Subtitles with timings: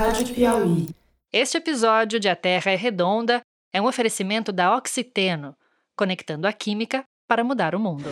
[0.00, 0.88] Rádio Piauí.
[1.30, 5.54] Este episódio de A Terra é Redonda é um oferecimento da Oxiteno,
[5.94, 8.08] conectando a química para mudar o mundo.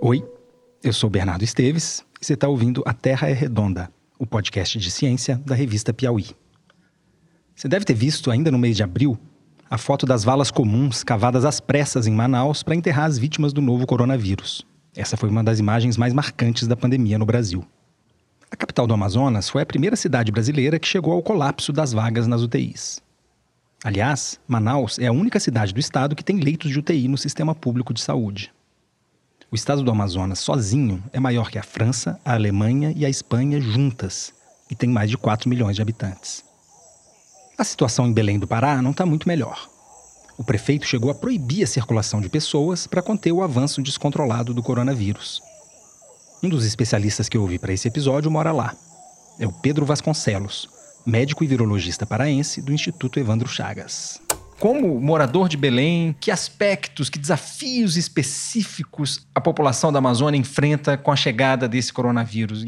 [0.00, 0.26] Oi,
[0.82, 3.92] eu sou Bernardo Esteves e você está ouvindo A Terra é Redonda,
[4.24, 6.26] o podcast de ciência da revista Piauí.
[7.54, 9.18] Você deve ter visto, ainda no mês de abril,
[9.70, 13.60] a foto das valas comuns cavadas às pressas em Manaus para enterrar as vítimas do
[13.60, 14.66] novo coronavírus.
[14.96, 17.64] Essa foi uma das imagens mais marcantes da pandemia no Brasil.
[18.50, 22.26] A capital do Amazonas foi a primeira cidade brasileira que chegou ao colapso das vagas
[22.26, 23.02] nas UTIs.
[23.84, 27.54] Aliás, Manaus é a única cidade do estado que tem leitos de UTI no sistema
[27.54, 28.53] público de saúde.
[29.54, 33.60] O estado do Amazonas sozinho é maior que a França, a Alemanha e a Espanha
[33.60, 34.34] juntas
[34.68, 36.44] e tem mais de 4 milhões de habitantes.
[37.56, 39.70] A situação em Belém do Pará não está muito melhor.
[40.36, 44.60] O prefeito chegou a proibir a circulação de pessoas para conter o avanço descontrolado do
[44.60, 45.40] coronavírus.
[46.42, 48.74] Um dos especialistas que eu ouvi para esse episódio mora lá.
[49.38, 50.68] É o Pedro Vasconcelos,
[51.06, 54.20] médico e virologista paraense do Instituto Evandro Chagas.
[54.64, 61.12] Como morador de Belém, que aspectos, que desafios específicos a população da Amazônia enfrenta com
[61.12, 62.64] a chegada desse coronavírus?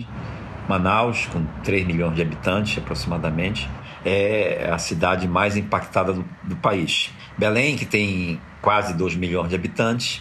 [0.69, 3.67] Manaus, com 3 milhões de habitantes aproximadamente,
[4.05, 7.11] é a cidade mais impactada do, do país.
[7.39, 10.21] Belém, que tem quase 2 milhões de habitantes,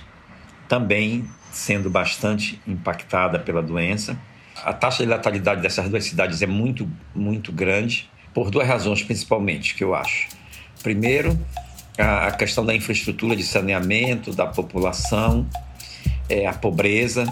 [0.70, 4.18] também sendo bastante impactada pela doença.
[4.64, 9.76] A taxa de letalidade dessas duas cidades é muito, muito grande, por duas razões principalmente,
[9.76, 10.45] que eu acho.
[10.86, 11.36] Primeiro,
[11.98, 15.50] a questão da infraestrutura de saneamento da população,
[16.30, 17.26] é, a pobreza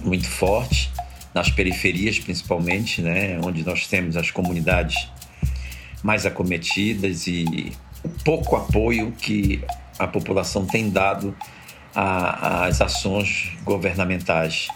[0.00, 0.90] muito forte
[1.32, 5.08] nas periferias principalmente, né, onde nós temos as comunidades
[6.02, 9.62] mais acometidas e o pouco apoio que
[9.96, 11.32] a população tem dado
[11.94, 14.66] às ações governamentais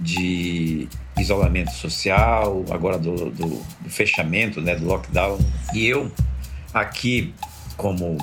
[0.00, 5.38] de isolamento social, agora do, do, do fechamento, né, do lockdown.
[5.72, 6.10] E eu
[6.72, 7.34] aqui,
[7.76, 8.18] como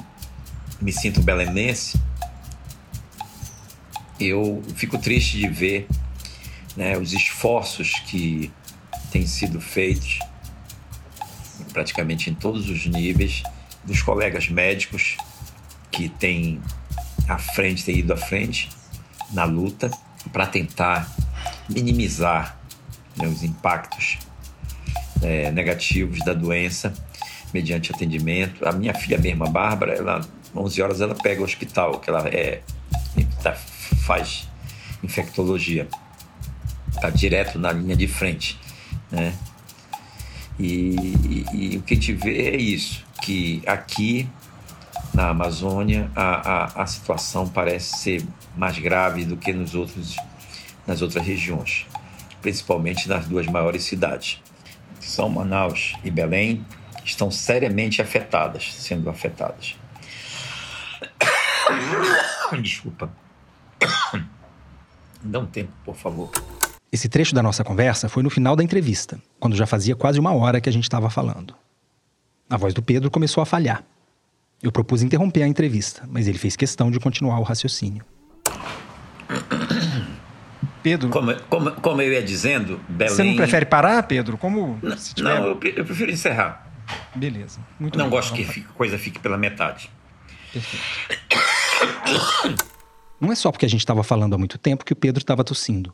[0.82, 2.00] me sinto belenense,
[4.20, 5.88] eu fico triste de ver
[6.76, 8.52] né, os esforços que
[9.12, 10.20] têm sido feitos,
[11.74, 13.44] praticamente em todos os níveis,
[13.84, 15.18] dos colegas médicos
[15.92, 16.62] que têm
[17.28, 18.70] à frente, têm ido à frente
[19.32, 19.92] na luta
[20.32, 21.10] para tentar
[21.70, 22.58] minimizar
[23.16, 24.18] né, os impactos
[25.22, 26.94] é, negativos da doença
[27.56, 28.68] mediante atendimento.
[28.68, 30.22] A minha filha mesma, a Bárbara, ela
[30.54, 32.62] 11 horas ela pega o hospital, que ela é
[33.42, 34.48] tá, faz
[35.02, 35.88] infectologia.
[37.00, 38.60] Tá direto na linha de frente,
[39.12, 39.34] né?
[40.58, 44.28] E, e, e, o que a gente vê é isso, que aqui
[45.14, 50.16] na Amazônia a, a, a situação parece ser mais grave do que nos outros,
[50.88, 51.86] nas outras regiões,
[52.42, 54.42] principalmente nas duas maiores cidades,
[55.02, 56.66] São Manaus e Belém,
[57.06, 59.76] estão seriamente afetadas, sendo afetadas.
[62.62, 63.10] Desculpa.
[65.22, 66.32] Dá um tempo, por favor.
[66.92, 70.34] Esse trecho da nossa conversa foi no final da entrevista, quando já fazia quase uma
[70.34, 71.56] hora que a gente estava falando.
[72.50, 73.84] A voz do Pedro começou a falhar.
[74.62, 78.04] Eu propus interromper a entrevista, mas ele fez questão de continuar o raciocínio.
[80.82, 81.10] Pedro.
[81.10, 83.16] Como, como, como eu ia dizendo, Belém.
[83.16, 84.38] Você não prefere parar, Pedro?
[84.38, 84.78] Como.
[84.84, 85.24] Não, tiver...
[85.24, 86.65] não eu, eu prefiro encerrar.
[87.16, 87.60] Beleza.
[87.80, 89.90] Muito Não bem, gosto que a coisa fique pela metade.
[90.52, 90.86] Perfeito.
[93.20, 95.44] Não é só porque a gente estava falando há muito tempo que o Pedro estava
[95.44, 95.94] tossindo.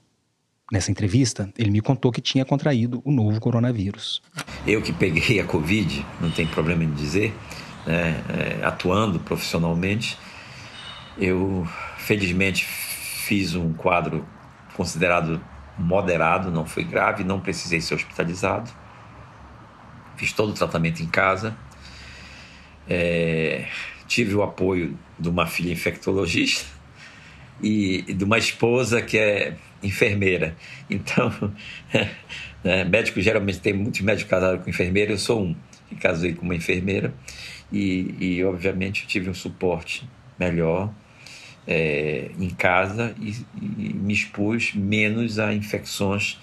[0.71, 4.21] Nessa entrevista, ele me contou que tinha contraído o novo coronavírus.
[4.65, 7.35] Eu que peguei a Covid, não tem problema em dizer,
[7.85, 10.17] né, é, atuando profissionalmente,
[11.17, 14.25] eu felizmente fiz um quadro
[14.75, 15.41] considerado
[15.77, 18.71] moderado, não foi grave, não precisei ser hospitalizado
[20.21, 21.57] fiz todo o tratamento em casa.
[22.87, 23.65] É,
[24.07, 26.67] tive o apoio de uma filha infectologista
[27.61, 30.55] e, de uma esposa que é enfermeira.
[30.91, 31.31] Então,
[32.61, 35.55] né, médico geralmente tem muitos médicos casados com enfermeira, eu sou um
[35.87, 37.13] que casei com uma enfermeira
[37.71, 40.05] e, e obviamente tive um suporte
[40.37, 40.93] melhor
[41.65, 46.37] é, em casa e, e me expus menos a infecções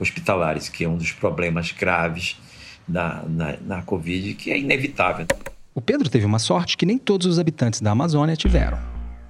[0.00, 2.38] hospitalares, que é um dos problemas graves
[2.88, 5.26] na, na, na Covid, que é inevitável.
[5.74, 8.78] O Pedro teve uma sorte que nem todos os habitantes da Amazônia tiveram.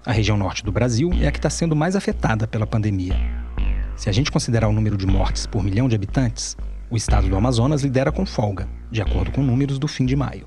[0.07, 3.15] A região norte do Brasil é a que está sendo mais afetada pela pandemia.
[3.97, 6.57] Se a gente considerar o número de mortes por milhão de habitantes,
[6.91, 10.47] O estado do Amazonas lidera com folga, de acordo com números do fim de maio.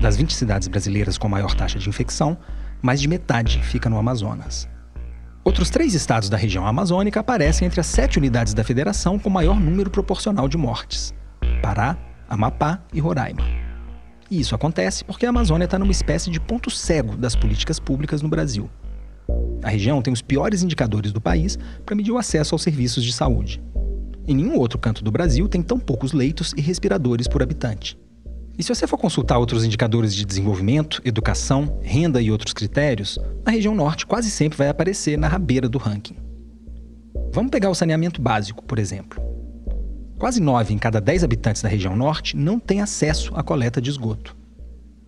[0.00, 2.38] Das 20 cidades brasileiras com maior taxa de infecção,
[2.80, 4.66] mais de metade fica no Amazonas.
[5.44, 9.60] Outros três estados da região amazônica aparecem entre as sete unidades da federação com maior
[9.60, 11.12] número proporcional de mortes:
[11.66, 11.98] Pará,
[12.28, 13.42] Amapá e Roraima.
[14.30, 18.22] E isso acontece porque a Amazônia está numa espécie de ponto cego das políticas públicas
[18.22, 18.70] no Brasil.
[19.64, 23.12] A região tem os piores indicadores do país para medir o acesso aos serviços de
[23.12, 23.60] saúde.
[24.28, 27.98] Em nenhum outro canto do Brasil tem tão poucos leitos e respiradores por habitante.
[28.56, 33.50] E se você for consultar outros indicadores de desenvolvimento, educação, renda e outros critérios, a
[33.50, 36.16] região norte quase sempre vai aparecer na rabeira do ranking.
[37.32, 39.20] Vamos pegar o saneamento básico, por exemplo.
[40.18, 43.90] Quase 9 em cada 10 habitantes da região norte não têm acesso à coleta de
[43.90, 44.34] esgoto.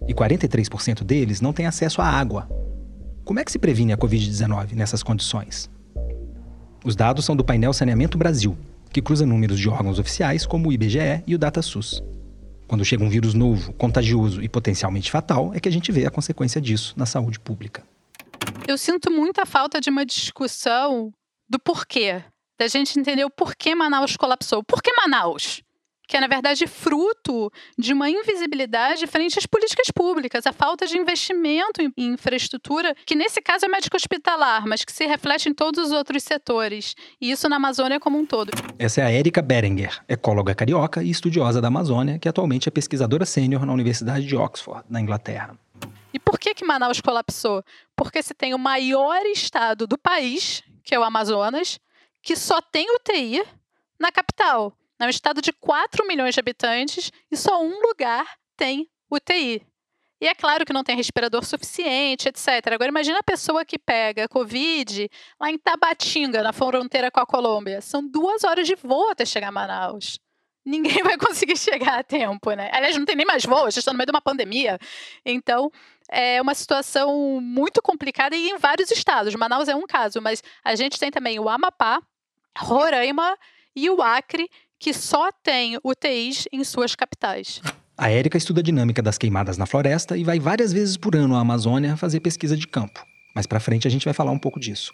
[0.07, 2.47] E 43% deles não têm acesso à água.
[3.25, 5.71] Como é que se previne a Covid-19 nessas condições?
[6.85, 8.57] Os dados são do painel Saneamento Brasil,
[8.93, 12.03] que cruza números de órgãos oficiais como o IBGE e o DataSUS.
[12.67, 16.11] Quando chega um vírus novo, contagioso e potencialmente fatal, é que a gente vê a
[16.11, 17.83] consequência disso na saúde pública.
[18.67, 21.11] Eu sinto muita falta de uma discussão
[21.49, 22.23] do porquê,
[22.59, 24.63] da gente entender o porquê Manaus colapsou.
[24.65, 25.63] Por que Manaus?
[26.09, 30.97] que é, na verdade, fruto de uma invisibilidade frente às políticas públicas, a falta de
[30.97, 35.85] investimento em infraestrutura, que nesse caso é médico hospitalar, mas que se reflete em todos
[35.85, 38.51] os outros setores, e isso na Amazônia como um todo.
[38.79, 43.27] Essa é a Érica Berenger, ecóloga carioca e estudiosa da Amazônia, que atualmente é pesquisadora
[43.27, 45.59] sênior na Universidade de Oxford, na Inglaterra.
[46.15, 47.63] E por que, que Manaus colapsou?
[47.95, 51.79] Porque se tem o maior estado do país, que é o Amazonas,
[52.23, 53.43] que só tem UTI
[53.99, 54.73] na capital.
[54.99, 58.27] É um estado de 4 milhões de habitantes e só um lugar
[58.57, 59.65] tem UTI.
[60.21, 62.73] E é claro que não tem respirador suficiente, etc.
[62.73, 65.09] Agora, imagina a pessoa que pega Covid
[65.41, 67.81] lá em Tabatinga, na fronteira com a Colômbia.
[67.81, 70.19] São duas horas de voo até chegar a Manaus.
[70.65, 72.69] Ninguém vai conseguir chegar a tempo, né?
[72.73, 74.77] Aliás, não tem nem mais voo, gente está no meio de uma pandemia.
[75.25, 75.71] Então,
[76.11, 79.35] é uma situação muito complicada e em vários estados.
[79.35, 82.01] Manaus é um caso, mas a gente tem também o Amapá,
[82.57, 83.37] Roraima
[83.75, 87.61] e o Acre, que só tem UTIs em suas capitais.
[87.97, 91.35] A Érica estuda a dinâmica das queimadas na floresta e vai várias vezes por ano
[91.35, 93.05] à Amazônia fazer pesquisa de campo.
[93.35, 94.93] Mais para frente a gente vai falar um pouco disso.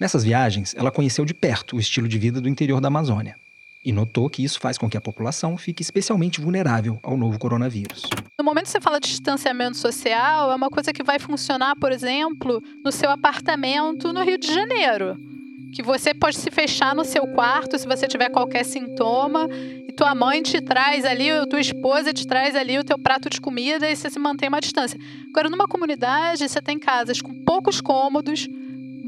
[0.00, 3.36] Nessas viagens, ela conheceu de perto o estilo de vida do interior da Amazônia
[3.84, 8.02] e notou que isso faz com que a população fique especialmente vulnerável ao novo coronavírus.
[8.38, 11.92] No momento que você fala de distanciamento social, é uma coisa que vai funcionar, por
[11.92, 15.16] exemplo, no seu apartamento no Rio de Janeiro
[15.70, 19.48] que você pode se fechar no seu quarto se você tiver qualquer sintoma
[19.88, 23.30] e tua mãe te traz ali, ou tua esposa te traz ali o teu prato
[23.30, 24.98] de comida e você se mantém uma distância.
[25.30, 28.48] Agora, numa comunidade, você tem casas com poucos cômodos,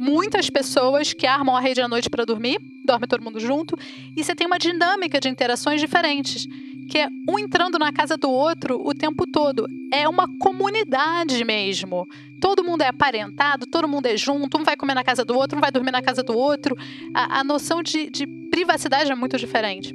[0.02, 3.78] muitas pessoas que armam a rede à noite para dormir, dorme todo mundo junto,
[4.16, 6.48] e você tem uma dinâmica de interações diferentes
[6.90, 9.66] que é um entrando na casa do outro o tempo todo.
[9.92, 12.06] É uma comunidade mesmo.
[12.40, 15.56] Todo mundo é aparentado, todo mundo é junto, um vai comer na casa do outro,
[15.56, 16.76] um vai dormir na casa do outro.
[17.14, 19.94] A, a noção de, de privacidade é muito diferente.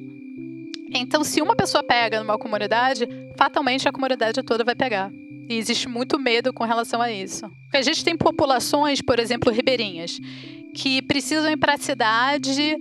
[0.90, 5.12] Então, se uma pessoa pega numa comunidade, fatalmente a comunidade toda vai pegar.
[5.50, 7.50] E existe muito medo com relação a isso.
[7.64, 10.20] Porque a gente tem populações, por exemplo, ribeirinhas,
[10.76, 12.78] que precisam ir para a cidade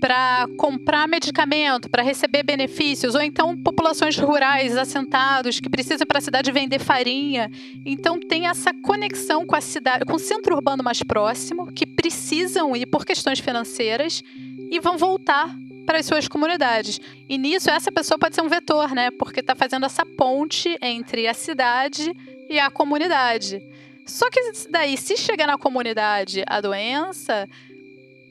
[0.00, 6.22] para comprar medicamento, para receber benefícios, ou então populações rurais assentados que precisam para a
[6.22, 7.50] cidade vender farinha.
[7.84, 12.76] Então tem essa conexão com a cidade, com o centro urbano mais próximo, que precisam
[12.76, 14.22] ir por questões financeiras
[14.70, 15.56] e vão voltar
[15.86, 17.00] para as suas comunidades.
[17.28, 19.10] E nisso essa pessoa pode ser um vetor, né?
[19.12, 22.12] Porque está fazendo essa ponte entre a cidade
[22.50, 23.62] e a comunidade.
[24.06, 24.40] Só que
[24.70, 27.48] daí, se chegar na comunidade a doença,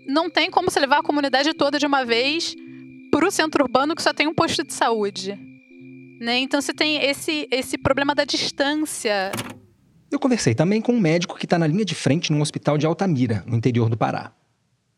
[0.08, 2.56] não tem como você levar a comunidade toda de uma vez
[3.12, 5.38] para o centro urbano que só tem um posto de saúde.
[6.20, 6.40] Né?
[6.40, 9.32] Então você tem esse, esse problema da distância.
[10.10, 12.86] Eu conversei também com um médico que está na linha de frente num hospital de
[12.86, 14.32] Altamira, no interior do Pará.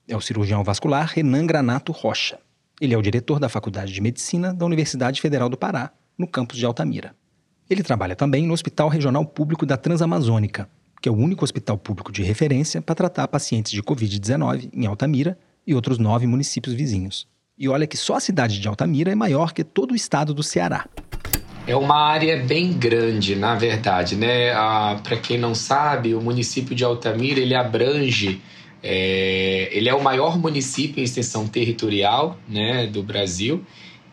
[0.07, 2.39] É o cirurgião vascular Renan Granato Rocha.
[2.79, 6.57] Ele é o diretor da Faculdade de Medicina da Universidade Federal do Pará, no campus
[6.57, 7.15] de Altamira.
[7.67, 10.69] Ele trabalha também no Hospital Regional Público da Transamazônica,
[11.01, 15.37] que é o único hospital público de referência para tratar pacientes de Covid-19 em Altamira
[15.65, 17.27] e outros nove municípios vizinhos.
[17.57, 20.43] E olha que só a cidade de Altamira é maior que todo o estado do
[20.43, 20.85] Ceará.
[21.65, 24.51] É uma área bem grande, na verdade, né?
[24.51, 28.39] Ah, para quem não sabe, o município de Altamira ele abrange,
[28.83, 33.63] é, ele é o maior município em extensão territorial, né, do Brasil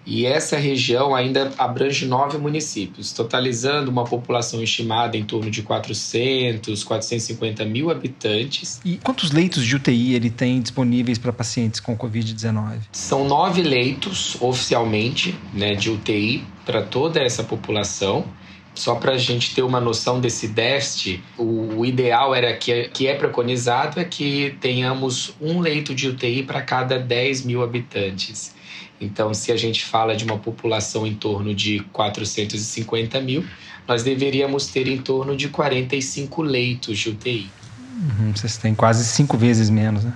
[0.06, 6.84] E essa região ainda abrange nove municípios, totalizando uma população estimada em torno de 400,
[6.84, 8.80] 450 mil habitantes.
[8.84, 12.80] E quantos leitos de UTI ele tem disponíveis para pacientes com Covid-19?
[12.92, 18.26] São nove leitos oficialmente né, de UTI para toda essa população.
[18.74, 23.14] Só para a gente ter uma noção desse déficit, o, ideal era que, que é
[23.14, 28.52] preconizado é que tenhamos um leito de UTI para cada 10 mil habitantes.
[29.00, 33.44] Então, se a gente fala de uma população em torno de 450 mil,
[33.86, 37.50] nós deveríamos ter em torno de 45 leitos de UTI.
[37.94, 40.12] Uhum, vocês têm quase cinco vezes menos, né?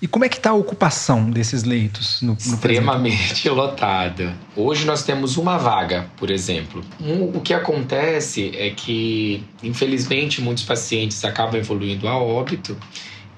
[0.00, 2.20] E como é que está a ocupação desses leitos?
[2.22, 4.34] No, no Extremamente lotada.
[4.54, 6.84] Hoje nós temos uma vaga, por exemplo.
[7.00, 12.76] Um, o que acontece é que, infelizmente, muitos pacientes acabam evoluindo a óbito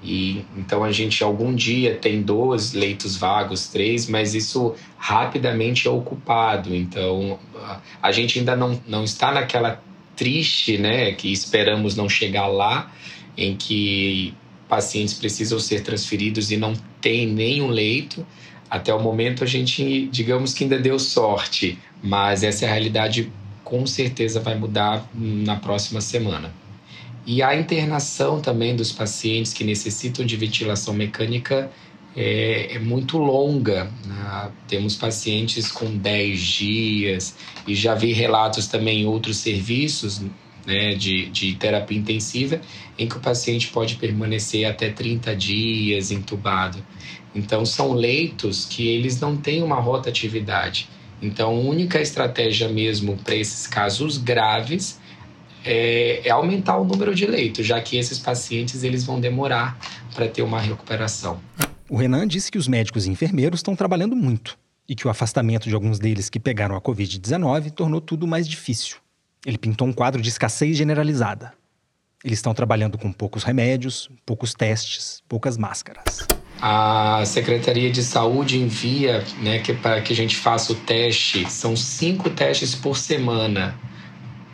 [0.02, 5.90] e então a gente algum dia tem dois leitos vagos, três, mas isso rapidamente é
[5.90, 6.74] ocupado.
[6.74, 7.38] Então
[8.02, 9.82] a gente ainda não, não está naquela
[10.14, 12.90] triste, né, que esperamos não chegar lá,
[13.36, 14.34] em que
[14.68, 18.26] pacientes precisam ser transferidos e não tem nenhum leito.
[18.70, 23.32] Até o momento a gente, digamos que ainda deu sorte, mas essa é realidade
[23.64, 26.52] com certeza vai mudar na próxima semana.
[27.26, 31.70] E a internação também dos pacientes que necessitam de ventilação mecânica
[32.16, 33.84] é, é muito longa.
[34.06, 34.50] Né?
[34.66, 37.34] Temos pacientes com 10 dias
[37.66, 40.22] e já vi relatos também em outros serviços
[40.68, 42.60] né, de, de terapia intensiva
[42.98, 46.84] em que o paciente pode permanecer até 30 dias entubado.
[47.34, 50.88] Então, são leitos que eles não têm uma rotatividade.
[51.22, 55.00] Então, a única estratégia mesmo para esses casos graves
[55.64, 59.78] é, é, aumentar o número de leitos, já que esses pacientes eles vão demorar
[60.14, 61.40] para ter uma recuperação.
[61.88, 65.68] O Renan disse que os médicos e enfermeiros estão trabalhando muito e que o afastamento
[65.68, 68.98] de alguns deles que pegaram a Covid-19 tornou tudo mais difícil.
[69.46, 71.52] Ele pintou um quadro de escassez generalizada.
[72.24, 76.26] Eles estão trabalhando com poucos remédios, poucos testes, poucas máscaras.
[76.60, 81.48] A Secretaria de Saúde envia né, que, para que a gente faça o teste.
[81.48, 83.78] São cinco testes por semana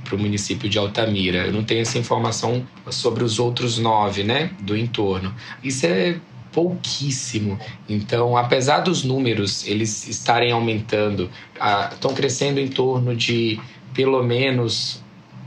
[0.04, 1.46] para o município de Altamira.
[1.46, 5.34] Eu não tenho essa informação sobre os outros nove, né, do entorno.
[5.62, 6.20] Isso é
[6.52, 7.58] pouquíssimo.
[7.88, 11.30] Então, apesar dos números eles estarem aumentando,
[11.90, 13.58] estão crescendo em torno de
[13.94, 15.02] pelo menos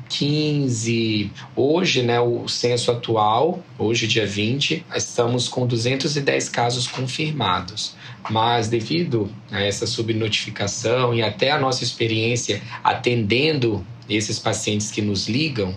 [0.09, 1.31] 15.
[1.55, 7.95] Hoje, né, o censo atual, hoje dia 20, estamos com 210 casos confirmados.
[8.29, 15.27] Mas devido a essa subnotificação e até a nossa experiência atendendo esses pacientes que nos
[15.27, 15.75] ligam,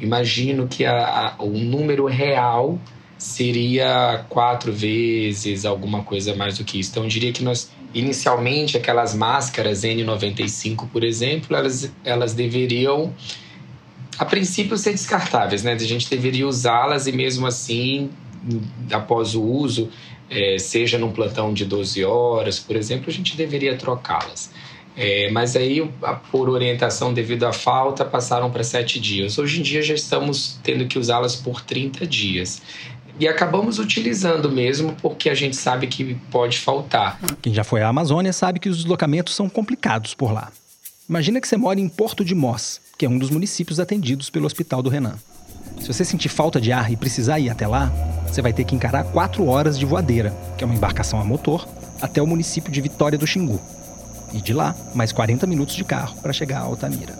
[0.00, 2.78] imagino que a, a, o número real
[3.20, 6.90] seria quatro vezes alguma coisa mais do que isso.
[6.90, 13.12] Então, eu diria que nós, inicialmente, aquelas máscaras N95, por exemplo, elas, elas deveriam,
[14.18, 15.74] a princípio, ser descartáveis, né?
[15.74, 18.08] A gente deveria usá-las e, mesmo assim,
[18.90, 19.90] após o uso,
[20.30, 24.50] é, seja num plantão de 12 horas, por exemplo, a gente deveria trocá-las.
[24.96, 25.88] É, mas aí,
[26.32, 29.38] por orientação devido à falta, passaram para sete dias.
[29.38, 32.60] Hoje em dia já estamos tendo que usá-las por 30 dias.
[33.20, 37.20] E acabamos utilizando mesmo porque a gente sabe que pode faltar.
[37.42, 40.50] Quem já foi à Amazônia sabe que os deslocamentos são complicados por lá.
[41.06, 44.46] Imagina que você mora em Porto de Mós, que é um dos municípios atendidos pelo
[44.46, 45.16] Hospital do Renan.
[45.80, 47.92] Se você sentir falta de ar e precisar ir até lá,
[48.26, 51.68] você vai ter que encarar quatro horas de voadeira, que é uma embarcação a motor,
[52.00, 53.60] até o município de Vitória do Xingu
[54.32, 57.18] e de lá, mais 40 minutos de carro para chegar a Altamira.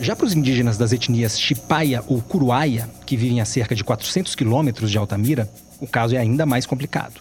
[0.00, 4.34] Já para os indígenas das etnias Chipaia ou Curuaia, que vivem a cerca de 400
[4.34, 5.48] quilômetros de Altamira,
[5.80, 7.20] o caso é ainda mais complicado.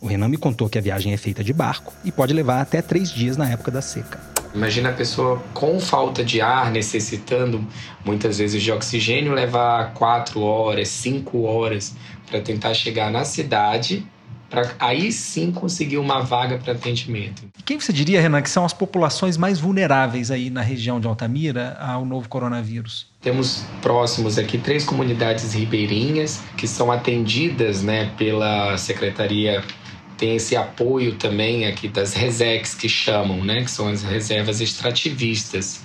[0.00, 2.82] O Renan me contou que a viagem é feita de barco e pode levar até
[2.82, 4.20] três dias na época da seca.
[4.54, 7.66] Imagina a pessoa com falta de ar, necessitando
[8.04, 11.94] muitas vezes de oxigênio, levar quatro horas, cinco horas
[12.28, 14.06] para tentar chegar na cidade
[14.54, 17.42] para aí sim conseguir uma vaga para atendimento.
[17.64, 21.76] Quem você diria, Renan, que são as populações mais vulneráveis aí na região de Altamira
[21.80, 23.06] ao novo coronavírus?
[23.20, 29.62] Temos próximos aqui três comunidades ribeirinhas que são atendidas né, pela Secretaria
[30.16, 35.82] tem esse apoio também aqui das RESEX que chamam, né, que são as reservas extrativistas.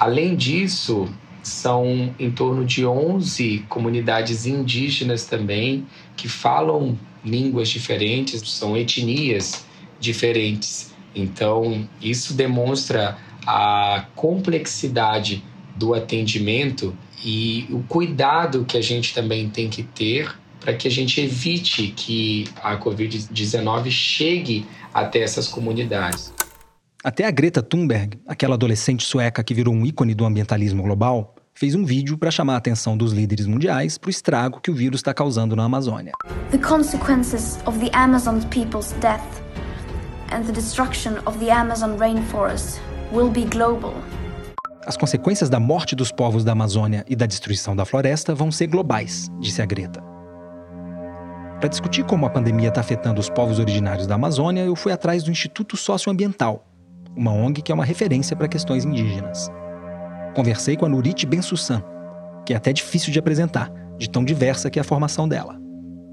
[0.00, 1.08] Além disso,
[1.42, 9.64] são em torno de 11 comunidades indígenas também que falam línguas diferentes, são etnias
[10.00, 10.92] diferentes.
[11.14, 15.42] Então, isso demonstra a complexidade
[15.76, 20.90] do atendimento e o cuidado que a gente também tem que ter para que a
[20.90, 26.32] gente evite que a Covid-19 chegue até essas comunidades.
[27.02, 31.74] Até a Greta Thunberg, aquela adolescente sueca que virou um ícone do ambientalismo global, fez
[31.74, 35.00] um vídeo para chamar a atenção dos líderes mundiais para o estrago que o vírus
[35.00, 36.12] está causando na Amazônia.
[36.52, 37.90] The consequences of the
[38.48, 39.42] people's death
[40.30, 42.80] and the destruction of the Amazon rainforest
[43.12, 43.92] will be global.
[44.86, 48.68] As consequências da morte dos povos da Amazônia e da destruição da floresta vão ser
[48.68, 50.00] globais, disse a Greta.
[51.58, 55.24] Para discutir como a pandemia está afetando os povos originários da Amazônia, eu fui atrás
[55.24, 56.64] do Instituto Socioambiental,
[57.16, 59.50] uma ONG que é uma referência para questões indígenas.
[60.38, 61.82] Conversei com a Nurit Bensussan,
[62.46, 65.60] que é até difícil de apresentar, de tão diversa que é a formação dela.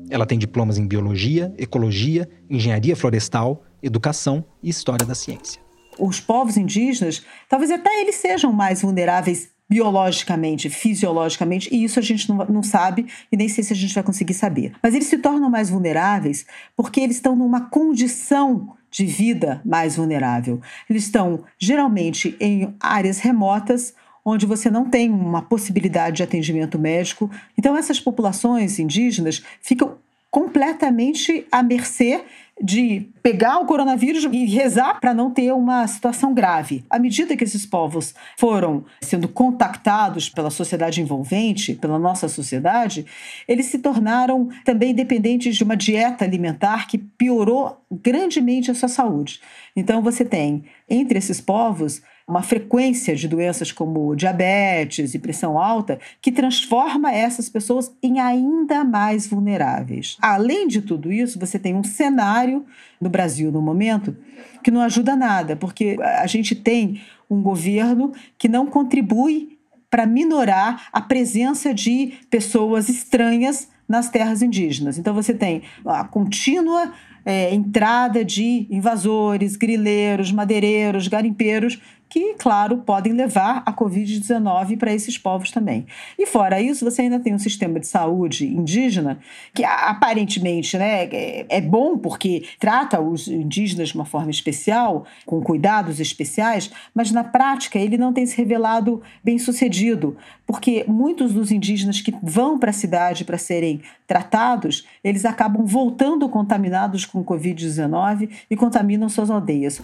[0.09, 5.61] Ela tem diplomas em biologia, ecologia, engenharia florestal, educação e história da ciência.
[5.99, 12.27] Os povos indígenas, talvez até eles sejam mais vulneráveis biologicamente, fisiologicamente, e isso a gente
[12.27, 14.73] não, não sabe e nem sei se a gente vai conseguir saber.
[14.81, 20.59] Mas eles se tornam mais vulneráveis porque eles estão numa condição de vida mais vulnerável.
[20.89, 23.93] Eles estão geralmente em áreas remotas
[24.25, 27.29] onde você não tem uma possibilidade de atendimento médico.
[27.55, 29.97] Então essas populações indígenas ficam
[30.31, 32.21] completamente à mercê
[32.61, 36.85] de pegar o coronavírus e rezar para não ter uma situação grave.
[36.89, 43.05] À medida que esses povos foram sendo contactados pela sociedade envolvente, pela nossa sociedade,
[43.47, 49.41] eles se tornaram também dependentes de uma dieta alimentar que piorou grandemente a sua saúde.
[49.75, 55.99] Então você tem entre esses povos uma frequência de doenças como diabetes e pressão alta
[56.19, 60.17] que transforma essas pessoas em ainda mais vulneráveis.
[60.19, 62.65] Além de tudo isso, você tem um cenário
[62.99, 64.15] no Brasil no momento
[64.63, 70.87] que não ajuda nada, porque a gente tem um governo que não contribui para minorar
[70.91, 74.97] a presença de pessoas estranhas nas terras indígenas.
[74.97, 76.91] Então você tem a contínua
[77.23, 81.79] é, entrada de invasores, grileiros, madeireiros, garimpeiros
[82.09, 85.85] que, claro, podem levar a Covid-19 para esses povos também.
[86.17, 89.19] E fora isso, você ainda tem um sistema de saúde indígena
[89.53, 95.41] que aparentemente né, é, é bom porque trata os indígenas de uma forma especial, com
[95.41, 101.51] cuidados especiais, mas na prática ele não tem se revelado bem sucedido, porque muitos dos
[101.51, 108.29] indígenas que vão para a cidade para serem tratados, eles acabam voltando contaminados com Covid-19
[108.49, 109.81] e contaminam suas aldeias.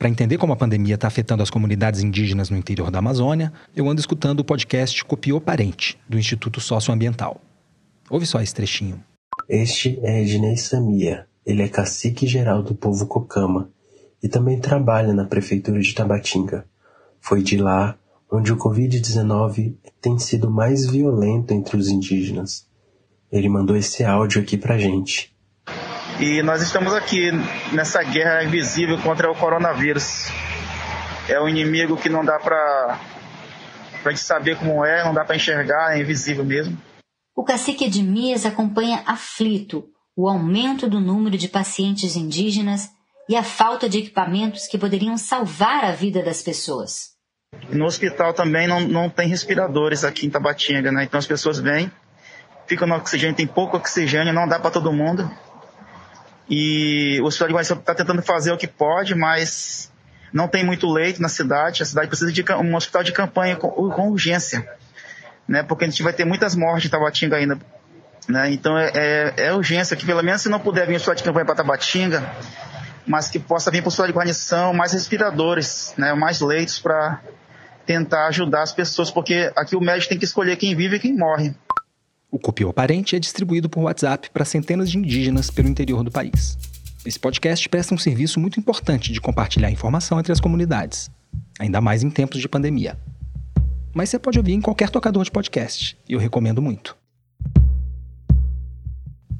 [0.00, 3.86] Para entender como a pandemia está afetando as comunidades indígenas no interior da Amazônia, eu
[3.86, 7.38] ando escutando o podcast Copiou Parente, do Instituto Socioambiental.
[8.08, 9.04] Ouve só esse trechinho.
[9.46, 11.26] Este é Ednei Samia.
[11.44, 13.70] Ele é cacique geral do povo Cocama
[14.22, 16.64] e também trabalha na prefeitura de Tabatinga.
[17.20, 17.94] Foi de lá
[18.32, 22.66] onde o Covid-19 tem sido mais violento entre os indígenas.
[23.30, 25.36] Ele mandou esse áudio aqui pra gente.
[26.20, 27.30] E nós estamos aqui
[27.72, 30.26] nessa guerra invisível contra o coronavírus.
[31.26, 33.00] É um inimigo que não dá para
[34.04, 36.76] a gente saber como é, não dá para enxergar, é invisível mesmo.
[37.34, 42.90] O cacique Edmias acompanha aflito o aumento do número de pacientes indígenas
[43.26, 47.12] e a falta de equipamentos que poderiam salvar a vida das pessoas.
[47.70, 51.04] No hospital também não, não tem respiradores aqui em Tabatinga, né?
[51.04, 51.90] Então as pessoas vêm,
[52.66, 55.30] ficam no oxigênio, tem pouco oxigênio, não dá para todo mundo.
[56.50, 59.90] E o Hospital de Guarani está tentando fazer o que pode, mas
[60.32, 61.82] não tem muito leito na cidade.
[61.82, 64.68] A cidade precisa de um hospital de campanha com, com urgência,
[65.46, 65.62] né?
[65.62, 67.56] Porque a gente vai ter muitas mortes em Tabatinga ainda.
[68.28, 68.50] Né?
[68.52, 71.22] Então é, é, é, urgência que pelo menos se não puder vir o hospital de
[71.22, 72.28] campanha para Tabatinga,
[73.06, 76.14] mas que possa vir para o hospital de guarnição mais respiradores, né?
[76.14, 77.20] mais leitos para
[77.86, 81.16] tentar ajudar as pessoas, porque aqui o médico tem que escolher quem vive e quem
[81.16, 81.54] morre.
[82.32, 86.56] O Copiou Parente é distribuído por WhatsApp para centenas de indígenas pelo interior do país.
[87.04, 91.10] Esse podcast presta um serviço muito importante de compartilhar informação entre as comunidades,
[91.58, 92.96] ainda mais em tempos de pandemia.
[93.92, 96.96] Mas você pode ouvir em qualquer tocador de podcast, e eu recomendo muito.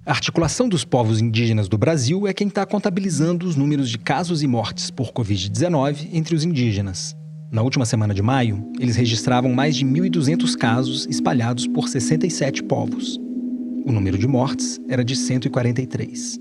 [0.04, 4.42] A articulação dos povos indígenas do Brasil é quem está contabilizando os números de casos
[4.42, 7.14] e mortes por Covid-19 entre os indígenas.
[7.52, 13.18] Na última semana de maio, eles registravam mais de 1.200 casos espalhados por 67 povos.
[13.84, 16.38] O número de mortes era de 143.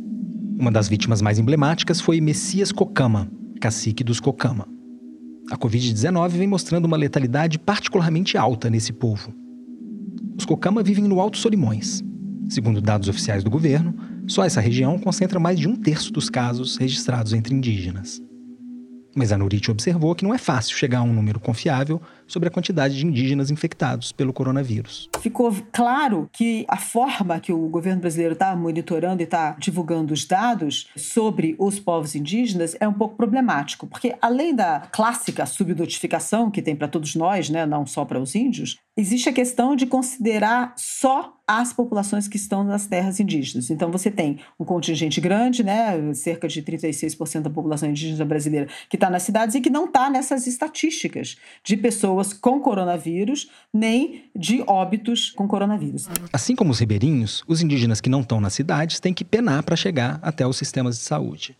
[0.60, 3.28] Uma das vítimas mais emblemáticas foi Messias Cocama,
[3.60, 4.68] cacique dos Cocama.
[5.50, 9.34] A Covid-19 vem mostrando uma letalidade particularmente alta nesse povo.
[10.38, 12.04] Os Cocama vivem no Alto Solimões.
[12.48, 13.96] Segundo dados oficiais do governo,
[14.28, 18.22] só essa região concentra mais de um terço dos casos registrados entre indígenas.
[19.20, 22.52] Mas a Nurit observou que não é fácil chegar a um número confiável sobre a
[22.52, 25.10] quantidade de indígenas infectados pelo coronavírus.
[25.20, 30.26] Ficou claro que a forma que o governo brasileiro está monitorando e está divulgando os
[30.26, 36.62] dados sobre os povos indígenas é um pouco problemático, porque além da clássica subnotificação que
[36.62, 40.74] tem para todos nós, né, não só para os índios, existe a questão de considerar
[40.76, 43.72] só as populações que estão nas terras indígenas.
[43.72, 48.96] Então você tem um contingente grande, né, cerca de 36% da população indígena brasileira que
[48.96, 54.64] está nas cidades e que não está nessas estatísticas de pessoas com coronavírus nem de
[54.68, 56.08] óbitos com coronavírus.
[56.32, 59.76] Assim como os ribeirinhos, os indígenas que não estão nas cidades têm que penar para
[59.76, 61.58] chegar até os sistemas de saúde.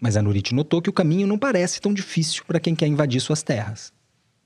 [0.00, 3.20] Mas a Nurite notou que o caminho não parece tão difícil para quem quer invadir
[3.20, 3.92] suas terras.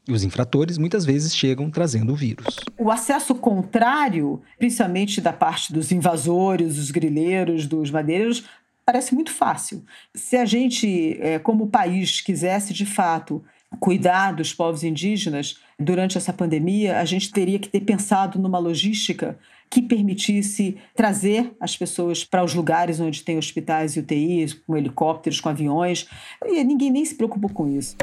[0.06, 2.46] E os infratores muitas vezes chegam trazendo o vírus.
[2.78, 8.44] O acesso contrário, principalmente da parte dos invasores, dos grileiros, dos madeireiros,
[8.86, 9.84] parece muito fácil.
[10.14, 13.44] Se a gente, é, como país, quisesse de fato
[13.80, 19.38] cuidar dos povos indígenas durante essa pandemia, a gente teria que ter pensado numa logística
[19.70, 25.40] que permitisse trazer as pessoas para os lugares onde tem hospitais e UTIs, com helicópteros,
[25.40, 26.06] com aviões,
[26.44, 27.94] e ninguém nem se preocupou com isso.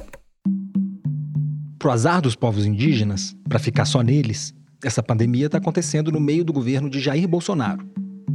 [1.80, 6.44] Pro azar dos povos indígenas, para ficar só neles, essa pandemia está acontecendo no meio
[6.44, 7.88] do governo de Jair Bolsonaro,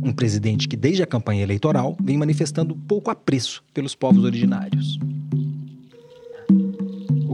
[0.03, 4.99] um presidente que, desde a campanha eleitoral, vem manifestando pouco apreço pelos povos originários.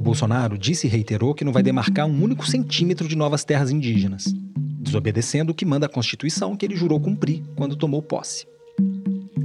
[0.07, 4.33] Bolsonaro disse e reiterou que não vai demarcar um único centímetro de novas terras indígenas,
[4.57, 8.47] desobedecendo o que manda a Constituição que ele jurou cumprir quando tomou posse.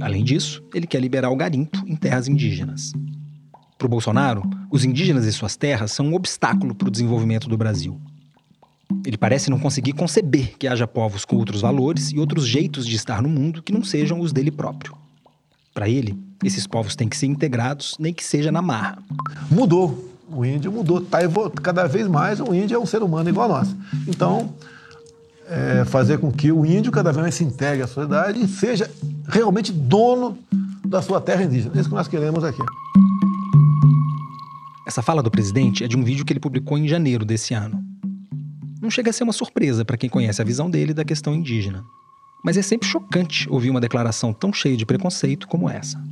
[0.00, 2.92] Além disso, ele quer liberar o garimpo em terras indígenas.
[3.76, 7.58] Para o Bolsonaro, os indígenas e suas terras são um obstáculo para o desenvolvimento do
[7.58, 8.00] Brasil.
[9.04, 12.94] Ele parece não conseguir conceber que haja povos com outros valores e outros jeitos de
[12.94, 14.96] estar no mundo que não sejam os dele próprio.
[15.74, 19.02] Para ele, esses povos têm que ser integrados, nem que seja na marra.
[19.50, 20.11] Mudou.
[20.34, 21.00] O índio mudou.
[21.00, 21.18] Tá,
[21.62, 23.76] cada vez mais o índio é um ser humano igual a nós.
[24.08, 24.52] Então,
[25.48, 28.90] é, fazer com que o índio cada vez mais se integre à sociedade e seja
[29.28, 30.38] realmente dono
[30.86, 31.72] da sua terra indígena.
[31.76, 32.62] É isso que nós queremos aqui.
[34.86, 37.82] Essa fala do presidente é de um vídeo que ele publicou em janeiro desse ano.
[38.80, 41.84] Não chega a ser uma surpresa para quem conhece a visão dele da questão indígena.
[42.44, 46.02] Mas é sempre chocante ouvir uma declaração tão cheia de preconceito como essa.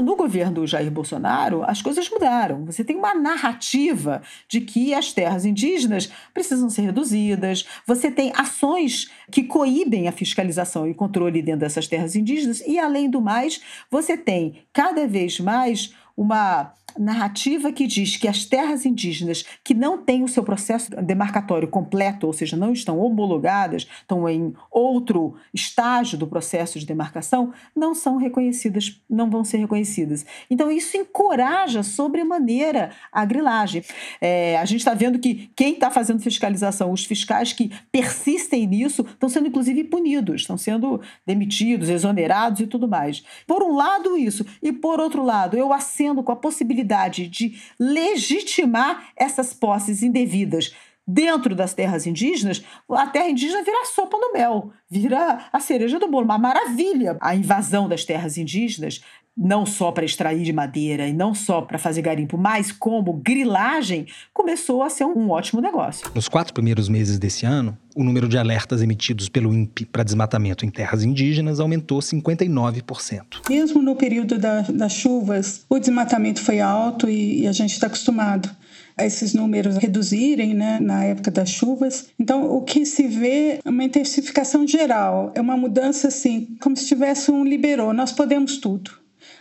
[0.00, 2.64] No, no, governo Jair Bolsonaro, as coisas mudaram.
[2.64, 7.66] Você tem uma narrativa de que as terras indígenas precisam ser reduzidas.
[7.86, 12.60] Você tem ações que coíbem a fiscalização e controle dentro dessas terras indígenas.
[12.66, 13.60] E, além do mais,
[13.90, 19.98] você tem cada vez mais uma narrativa que diz que as terras indígenas que não
[19.98, 26.18] têm o seu processo demarcatório completo, ou seja, não estão homologadas, estão em outro estágio
[26.18, 30.24] do processo de demarcação, não são reconhecidas, não vão ser reconhecidas.
[30.50, 33.84] Então, isso encoraja sobremaneira a grilagem.
[34.20, 39.02] É, a gente está vendo que quem está fazendo fiscalização, os fiscais que persistem nisso,
[39.02, 43.22] estão sendo inclusive punidos, estão sendo demitidos, exonerados e tudo mais.
[43.46, 47.60] Por um lado, isso, e por outro lado, eu acendo com a possibilidade possibilidade de
[47.78, 50.74] legitimar essas posses indevidas
[51.06, 55.98] dentro das terras indígenas, a terra indígena vira a sopa no mel, vira a cereja
[55.98, 57.16] do bolo, uma maravilha.
[57.20, 59.02] A invasão das terras indígenas,
[59.40, 64.06] não só para extrair de madeira e não só para fazer garimpo, mas como grilagem,
[64.34, 66.06] começou a ser um ótimo negócio.
[66.14, 70.66] Nos quatro primeiros meses desse ano, o número de alertas emitidos pelo INPE para desmatamento
[70.66, 73.48] em terras indígenas aumentou 59%.
[73.48, 77.86] Mesmo no período da, das chuvas, o desmatamento foi alto e, e a gente está
[77.86, 78.50] acostumado
[78.96, 82.08] a esses números reduzirem né, na época das chuvas.
[82.18, 86.86] Então, o que se vê é uma intensificação geral, é uma mudança assim, como se
[86.86, 88.99] tivesse um liberou, nós podemos tudo.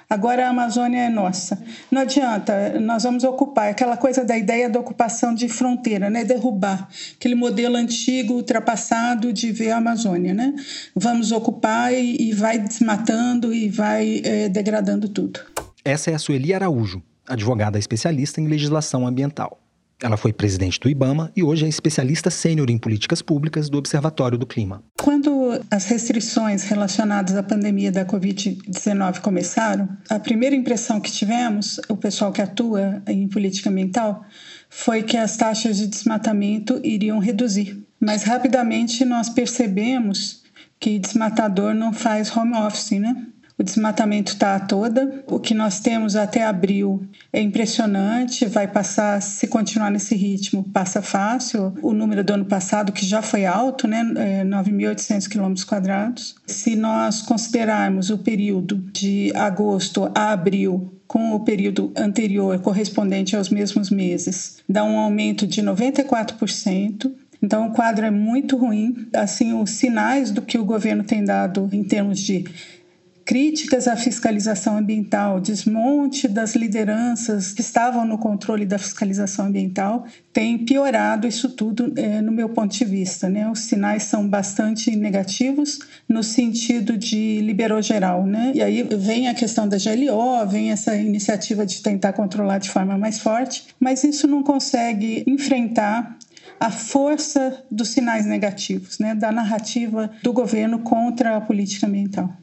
[0.10, 1.62] Agora a Amazônia é nossa.
[1.92, 6.24] Não adianta, nós vamos ocupar aquela coisa da ideia da ocupação de fronteira, né?
[6.24, 10.54] Derrubar aquele modelo antigo, ultrapassado de ver a Amazônia, né?
[10.96, 15.40] Vamos ocupar e, vai desmatando e vai é, degradando tudo.
[15.84, 19.60] Essa é a Sueli Araújo, advogada especialista em legislação ambiental.
[20.02, 24.38] Ela foi presidente do IBAMA e hoje é especialista sênior em políticas públicas do Observatório
[24.38, 24.82] do Clima.
[24.98, 31.98] Quando as restrições relacionadas à pandemia da Covid-19 começaram, a primeira impressão que tivemos, o
[31.98, 34.24] pessoal que atua em política ambiental,
[34.70, 37.86] foi que as taxas de desmatamento iriam reduzir.
[38.00, 40.44] Mas rapidamente nós percebemos
[40.80, 43.26] que desmatador não faz home office, né?
[43.60, 45.22] O desmatamento está a toda.
[45.28, 48.46] O que nós temos até abril é impressionante.
[48.46, 51.74] Vai passar, se continuar nesse ritmo, passa fácil.
[51.82, 54.02] O número do ano passado, que já foi alto, né?
[54.16, 56.36] É 9.800 quilômetros quadrados.
[56.48, 63.50] Se nós considerarmos o período de agosto a abril com o período anterior correspondente aos
[63.50, 67.12] mesmos meses, dá um aumento de 94%.
[67.42, 69.08] Então, o quadro é muito ruim.
[69.14, 72.46] Assim, os sinais do que o governo tem dado em termos de
[73.30, 80.58] críticas à fiscalização ambiental, desmonte das lideranças que estavam no controle da fiscalização ambiental, tem
[80.66, 83.30] piorado isso tudo é, no meu ponto de vista.
[83.30, 83.48] Né?
[83.48, 88.26] Os sinais são bastante negativos no sentido de liberou geral.
[88.26, 88.52] Né?
[88.56, 92.98] E aí vem a questão da GLO, vem essa iniciativa de tentar controlar de forma
[92.98, 96.18] mais forte, mas isso não consegue enfrentar
[96.60, 102.34] a força dos sinais negativos, né, da narrativa do governo contra a política ambiental.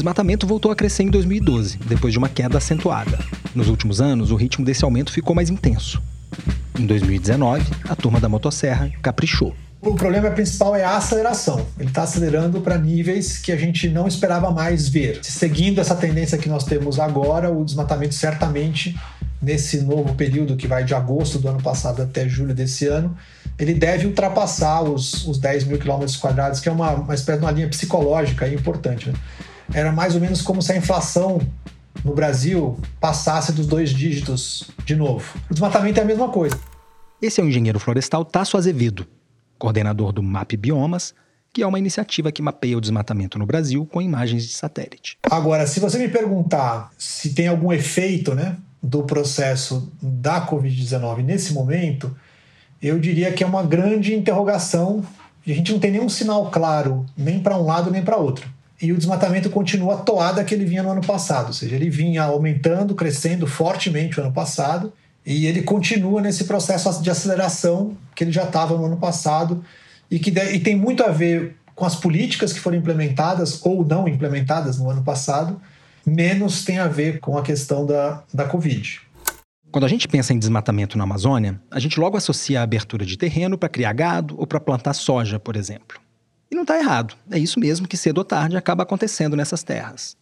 [0.00, 3.18] Desmatamento voltou a crescer em 2012, depois de uma queda acentuada.
[3.54, 6.00] Nos últimos anos, o ritmo desse aumento ficou mais intenso.
[6.78, 9.54] Em 2019, a turma da motosserra caprichou.
[9.82, 11.66] O problema principal é a aceleração.
[11.78, 15.20] Ele está acelerando para níveis que a gente não esperava mais ver.
[15.22, 18.98] Seguindo essa tendência que nós temos agora, o desmatamento certamente,
[19.40, 23.14] nesse novo período que vai de agosto do ano passado até julho desse ano,
[23.58, 27.44] ele deve ultrapassar os, os 10 mil quilômetros quadrados, que é uma, uma espécie de
[27.44, 29.10] uma linha psicológica importante.
[29.10, 29.14] Né?
[29.72, 31.40] Era mais ou menos como se a inflação
[32.04, 35.38] no Brasil passasse dos dois dígitos de novo.
[35.50, 36.58] O desmatamento é a mesma coisa.
[37.20, 39.06] Esse é o engenheiro florestal Tasso Azevedo,
[39.58, 41.14] coordenador do MAP Biomas,
[41.52, 45.18] que é uma iniciativa que mapeia o desmatamento no Brasil com imagens de satélite.
[45.30, 51.52] Agora, se você me perguntar se tem algum efeito né, do processo da Covid-19 nesse
[51.52, 52.16] momento,
[52.80, 55.04] eu diria que é uma grande interrogação
[55.44, 58.48] e a gente não tem nenhum sinal claro, nem para um lado nem para outro
[58.80, 61.90] e o desmatamento continua a toada que ele vinha no ano passado, ou seja, ele
[61.90, 64.92] vinha aumentando, crescendo fortemente o ano passado,
[65.24, 69.62] e ele continua nesse processo de aceleração que ele já estava no ano passado
[70.10, 74.08] e que e tem muito a ver com as políticas que foram implementadas ou não
[74.08, 75.60] implementadas no ano passado,
[76.06, 79.00] menos tem a ver com a questão da, da Covid.
[79.70, 83.16] Quando a gente pensa em desmatamento na Amazônia, a gente logo associa a abertura de
[83.16, 86.00] terreno para criar gado ou para plantar soja, por exemplo.
[86.50, 87.14] E não está errado.
[87.30, 90.16] É isso mesmo que cedo ou tarde acaba acontecendo nessas terras.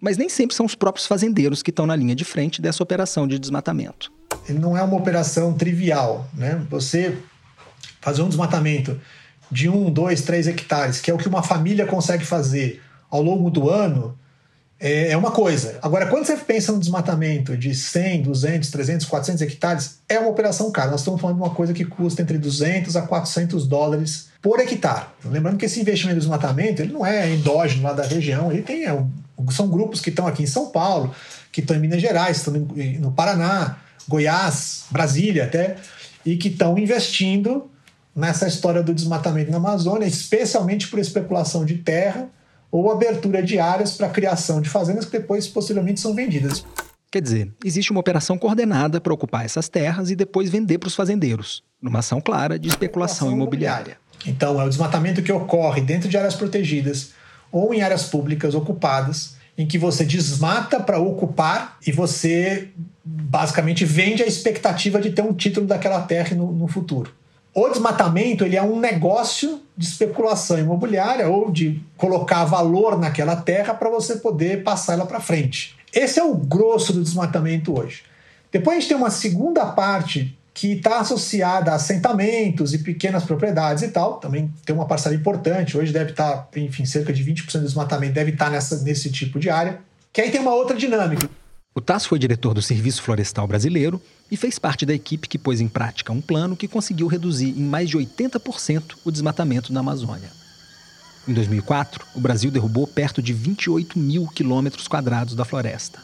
[0.00, 3.26] Mas nem sempre são os próprios fazendeiros que estão na linha de frente dessa operação
[3.26, 4.12] de desmatamento.
[4.48, 6.28] Não é uma operação trivial.
[6.34, 6.62] Né?
[6.68, 7.16] Você
[8.00, 9.00] fazer um desmatamento
[9.50, 13.50] de um, dois, três hectares, que é o que uma família consegue fazer ao longo
[13.50, 14.18] do ano,
[14.84, 15.78] é, é uma coisa.
[15.80, 20.70] Agora, quando você pensa no desmatamento de 100, 200, 300, 400 hectares, é uma operação
[20.70, 20.90] cara.
[20.90, 25.06] Nós estamos falando de uma coisa que custa entre 200 a 400 dólares por hectare.
[25.24, 28.84] Lembrando que esse investimento de desmatamento ele não é endógeno lá da região, ele tem
[28.84, 29.02] é,
[29.50, 31.14] são grupos que estão aqui em São Paulo,
[31.50, 35.76] que estão em Minas Gerais, estão no Paraná, Goiás, Brasília até,
[36.26, 37.70] e que estão investindo
[38.14, 42.28] nessa história do desmatamento na Amazônia, especialmente por especulação de terra
[42.74, 46.66] ou abertura de áreas para criação de fazendas que depois possivelmente são vendidas.
[47.08, 50.96] Quer dizer, existe uma operação coordenada para ocupar essas terras e depois vender para os
[50.96, 53.96] fazendeiros, numa ação clara de especulação, especulação imobiliária.
[54.26, 57.12] Então, é o desmatamento que ocorre dentro de áreas protegidas
[57.52, 62.70] ou em áreas públicas ocupadas, em que você desmata para ocupar e você
[63.04, 67.14] basicamente vende a expectativa de ter um título daquela terra no, no futuro.
[67.54, 73.72] O desmatamento ele é um negócio de especulação imobiliária ou de colocar valor naquela terra
[73.72, 75.76] para você poder passar ela para frente.
[75.92, 78.02] Esse é o grosso do desmatamento hoje.
[78.50, 83.84] Depois a gente tem uma segunda parte que está associada a assentamentos e pequenas propriedades
[83.84, 84.14] e tal.
[84.14, 85.76] Também tem uma parcela importante.
[85.76, 89.38] Hoje deve estar, tá, enfim, cerca de 20% do desmatamento deve estar tá nesse tipo
[89.38, 89.80] de área.
[90.12, 91.28] Que aí tem uma outra dinâmica.
[91.76, 95.60] O Tasso foi diretor do Serviço Florestal Brasileiro e fez parte da equipe que pôs
[95.60, 100.30] em prática um plano que conseguiu reduzir em mais de 80% o desmatamento na Amazônia.
[101.26, 105.98] Em 2004, o Brasil derrubou perto de 28 mil quilômetros quadrados da floresta.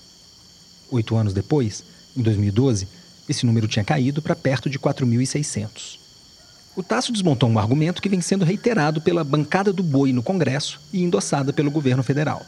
[0.90, 1.84] Oito anos depois,
[2.16, 2.88] em 2012,
[3.28, 6.00] esse número tinha caído para perto de 4.600.
[6.74, 10.80] O Tasso desmontou um argumento que vem sendo reiterado pela bancada do boi no Congresso
[10.92, 12.44] e endossada pelo governo federal.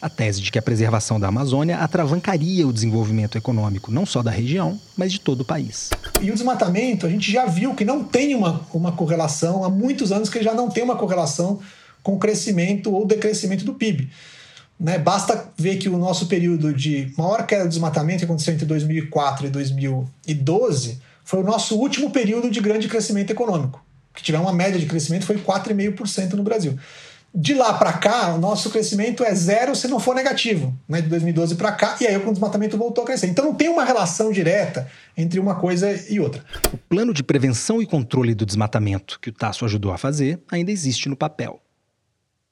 [0.00, 4.30] A tese de que a preservação da Amazônia atravancaria o desenvolvimento econômico não só da
[4.30, 5.90] região, mas de todo o país.
[6.20, 10.12] E o desmatamento, a gente já viu que não tem uma, uma correlação, há muitos
[10.12, 11.60] anos que já não tem uma correlação
[12.02, 14.10] com o crescimento ou decrescimento do PIB.
[14.78, 14.98] Né?
[14.98, 19.46] Basta ver que o nosso período de maior queda do desmatamento, que aconteceu entre 2004
[19.46, 23.84] e 2012, foi o nosso último período de grande crescimento econômico.
[24.14, 26.78] Que tiver uma média de crescimento foi 4,5% no Brasil.
[27.38, 31.02] De lá para cá, o nosso crescimento é zero se não for negativo, né?
[31.02, 33.26] de 2012 para cá, e aí o desmatamento voltou a crescer.
[33.26, 36.42] Então não tem uma relação direta entre uma coisa e outra.
[36.72, 40.72] O plano de prevenção e controle do desmatamento que o Tasso ajudou a fazer ainda
[40.72, 41.60] existe no papel.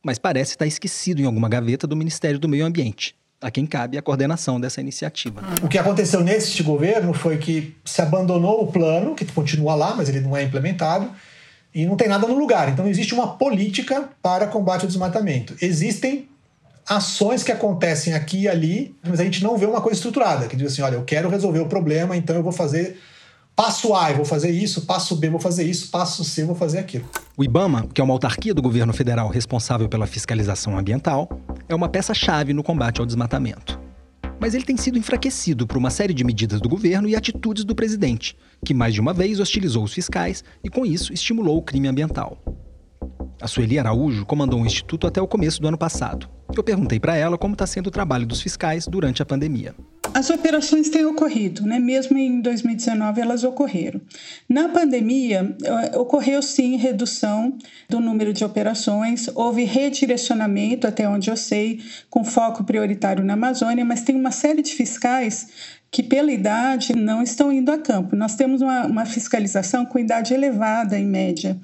[0.04, 3.96] Mas parece estar esquecido em alguma gaveta do Ministério do Meio Ambiente, a quem cabe
[3.96, 5.40] a coordenação dessa iniciativa.
[5.62, 10.10] O que aconteceu neste governo foi que se abandonou o plano, que continua lá, mas
[10.10, 11.10] ele não é implementado,
[11.74, 12.68] e não tem nada no lugar.
[12.68, 15.54] Então existe uma política para combate ao desmatamento.
[15.60, 16.28] Existem
[16.88, 20.56] ações que acontecem aqui e ali, mas a gente não vê uma coisa estruturada, que
[20.56, 23.00] diz assim, olha, eu quero resolver o problema, então eu vou fazer
[23.56, 26.46] passo A, eu vou fazer isso, passo B, eu vou fazer isso, passo C, eu
[26.46, 27.08] vou fazer aquilo.
[27.36, 31.28] O IBAMA, que é uma autarquia do governo federal responsável pela fiscalização ambiental,
[31.68, 33.83] é uma peça-chave no combate ao desmatamento
[34.44, 37.74] mas ele tem sido enfraquecido por uma série de medidas do governo e atitudes do
[37.74, 41.88] presidente, que mais de uma vez hostilizou os fiscais e, com isso, estimulou o crime
[41.88, 42.36] ambiental.
[43.40, 46.28] A Sueli Araújo comandou o instituto até o começo do ano passado.
[46.54, 49.74] Eu perguntei para ela como está sendo o trabalho dos fiscais durante a pandemia.
[50.14, 51.80] As operações têm ocorrido, né?
[51.80, 54.00] mesmo em 2019 elas ocorreram.
[54.48, 61.36] Na pandemia, eh, ocorreu sim redução do número de operações, houve redirecionamento, até onde eu
[61.36, 65.48] sei, com foco prioritário na Amazônia, mas tem uma série de fiscais
[65.90, 68.16] que, pela idade, não estão indo a campo.
[68.16, 71.56] Nós temos uma, uma fiscalização com idade elevada, em média,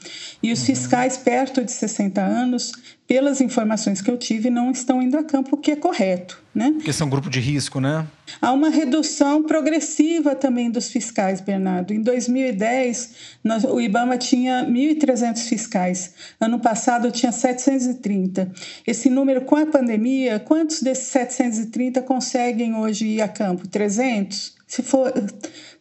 [0.42, 0.66] e os uhum.
[0.66, 2.72] fiscais perto de 60 anos,
[3.10, 6.40] pelas informações que eu tive, não estão indo a campo, o que é correto.
[6.54, 6.70] Né?
[6.76, 8.06] Porque são grupo de risco, né?
[8.40, 11.92] Há uma redução progressiva também dos fiscais, Bernardo.
[11.92, 16.14] Em 2010, nós, o IBAMA tinha 1.300 fiscais.
[16.40, 18.52] Ano passado, tinha 730.
[18.86, 23.66] Esse número, com a pandemia, quantos desses 730 conseguem hoje ir a campo?
[23.66, 24.54] 300?
[24.68, 25.12] Se for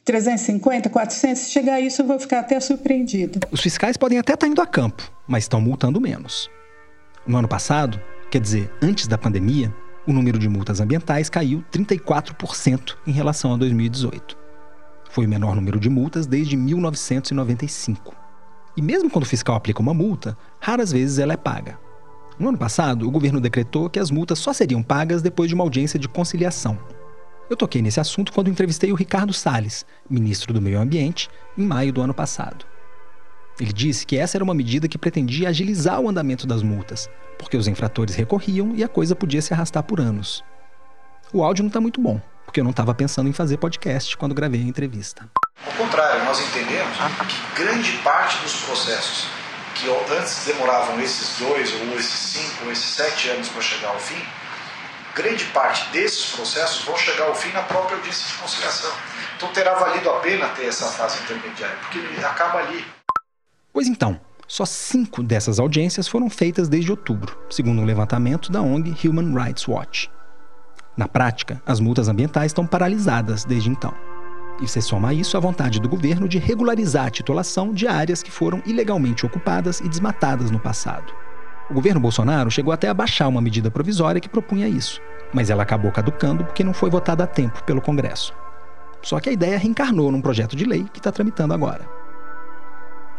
[0.04, 3.40] 350, 400, se chegar a isso, eu vou ficar até surpreendida.
[3.52, 6.50] Os fiscais podem até estar indo a campo, mas estão multando menos.
[7.30, 9.72] No ano passado, quer dizer, antes da pandemia,
[10.08, 14.36] o número de multas ambientais caiu 34% em relação a 2018.
[15.12, 18.16] Foi o menor número de multas desde 1995.
[18.76, 21.78] E mesmo quando o fiscal aplica uma multa, raras vezes ela é paga.
[22.40, 25.64] No ano passado, o governo decretou que as multas só seriam pagas depois de uma
[25.64, 26.80] audiência de conciliação.
[27.48, 31.94] Eu toquei nesse assunto quando entrevistei o Ricardo Salles, ministro do Meio Ambiente, em maio
[31.94, 32.66] do ano passado.
[33.60, 37.58] Ele disse que essa era uma medida que pretendia agilizar o andamento das multas, porque
[37.58, 40.44] os infratores recorriam e a coisa podia se arrastar por anos.
[41.34, 44.34] O áudio não está muito bom, porque eu não estava pensando em fazer podcast quando
[44.34, 45.30] gravei a entrevista.
[45.66, 49.28] Ao contrário, nós entendemos que grande parte dos processos
[49.76, 54.00] que antes demoravam esses dois, ou esses cinco, ou esses sete anos para chegar ao
[54.00, 54.22] fim,
[55.16, 58.92] grande parte desses processos vão chegar ao fim na própria audiência de conciliação.
[59.36, 62.99] Então terá valido a pena ter essa fase intermediária, porque ele acaba ali.
[63.72, 69.08] Pois então, só cinco dessas audiências foram feitas desde outubro, segundo um levantamento da ONG
[69.08, 70.10] Human Rights Watch.
[70.98, 73.94] Na prática, as multas ambientais estão paralisadas desde então.
[74.60, 78.24] E você soma a isso a vontade do governo de regularizar a titulação de áreas
[78.24, 81.14] que foram ilegalmente ocupadas e desmatadas no passado.
[81.70, 85.00] O governo Bolsonaro chegou até a baixar uma medida provisória que propunha isso,
[85.32, 88.34] mas ela acabou caducando porque não foi votada a tempo pelo Congresso.
[89.04, 91.99] Só que a ideia reencarnou num projeto de lei que está tramitando agora.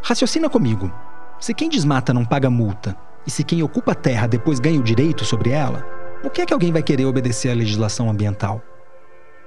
[0.03, 0.93] Raciocina comigo.
[1.39, 4.85] Se quem desmata não paga multa, e se quem ocupa a terra depois ganha o
[4.85, 5.83] direito sobre ela,
[6.23, 8.63] por que é que alguém vai querer obedecer à legislação ambiental?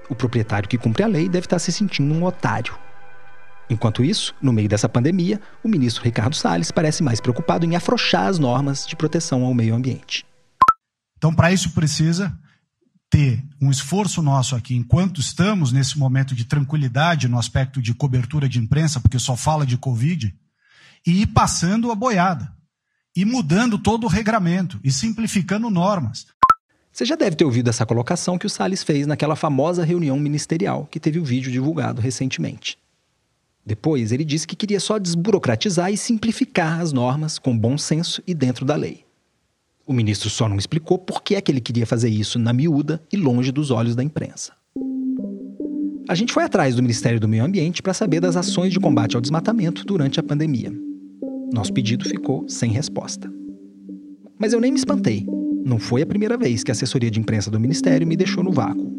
[0.10, 2.76] O proprietário que cumpre a lei deve estar se sentindo um otário.
[3.70, 8.28] Enquanto isso, no meio dessa pandemia, o ministro Ricardo Salles parece mais preocupado em afrouxar
[8.28, 10.26] as normas de proteção ao meio ambiente.
[11.18, 12.38] Então, para isso precisa
[13.10, 18.50] ter um esforço nosso aqui, enquanto estamos nesse momento de tranquilidade no aspecto de cobertura
[18.50, 20.36] de imprensa, porque só fala de Covid,
[21.06, 22.52] e ir passando a boiada,
[23.16, 26.26] e mudando todo o regramento, e simplificando normas.
[26.92, 30.88] Você já deve ter ouvido essa colocação que o Salles fez naquela famosa reunião ministerial
[30.92, 32.78] que teve o vídeo divulgado recentemente.
[33.66, 38.34] Depois, ele disse que queria só desburocratizar e simplificar as normas com bom senso e
[38.34, 39.06] dentro da lei.
[39.88, 43.02] O ministro só não explicou por que é que ele queria fazer isso na miúda
[43.12, 44.54] e longe dos olhos da imprensa.
[46.08, 49.16] A gente foi atrás do Ministério do Meio Ambiente para saber das ações de combate
[49.16, 50.72] ao desmatamento durante a pandemia.
[51.54, 53.32] Nosso pedido ficou sem resposta.
[54.40, 55.24] Mas eu nem me espantei.
[55.64, 58.52] Não foi a primeira vez que a assessoria de imprensa do Ministério me deixou no
[58.52, 58.92] vácuo.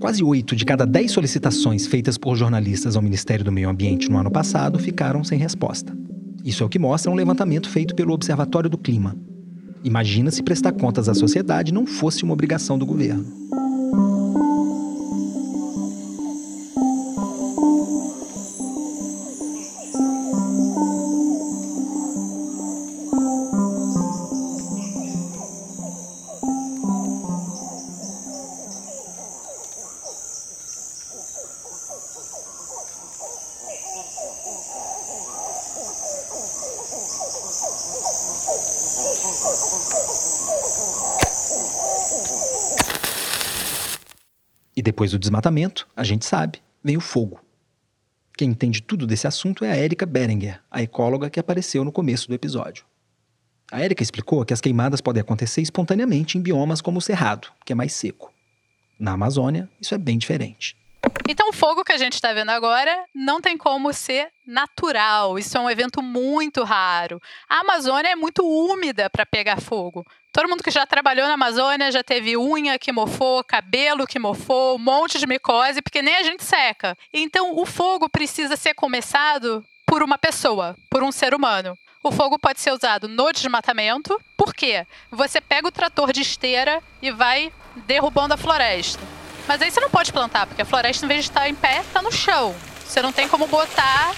[0.00, 4.18] Quase oito de cada dez solicitações feitas por jornalistas ao Ministério do Meio Ambiente no
[4.18, 5.98] ano passado ficaram sem resposta.
[6.44, 9.16] Isso é o que mostra um levantamento feito pelo Observatório do Clima.
[9.82, 13.26] Imagina se prestar contas à sociedade não fosse uma obrigação do governo.
[44.96, 47.38] Depois do desmatamento, a gente sabe, vem o fogo.
[48.34, 52.26] Quem entende tudo desse assunto é a Érica Berenguer, a ecóloga que apareceu no começo
[52.26, 52.86] do episódio.
[53.70, 57.74] A Érica explicou que as queimadas podem acontecer espontaneamente em biomas como o Cerrado, que
[57.74, 58.32] é mais seco.
[58.98, 60.74] Na Amazônia, isso é bem diferente.
[61.28, 65.38] Então, o fogo que a gente está vendo agora não tem como ser natural.
[65.38, 67.20] Isso é um evento muito raro.
[67.48, 70.06] A Amazônia é muito úmida para pegar fogo.
[70.32, 74.76] Todo mundo que já trabalhou na Amazônia já teve unha que mofou, cabelo que mofou,
[74.76, 76.96] um monte de micose, porque nem a gente seca.
[77.12, 81.76] Então, o fogo precisa ser começado por uma pessoa, por um ser humano.
[82.02, 84.20] O fogo pode ser usado no desmatamento.
[84.36, 84.86] Por quê?
[85.10, 87.52] Você pega o trator de esteira e vai
[87.86, 89.15] derrubando a floresta.
[89.46, 91.80] Mas aí você não pode plantar, porque a floresta, em vez de estar em pé,
[91.80, 92.54] está no chão.
[92.84, 94.14] Você não tem como botar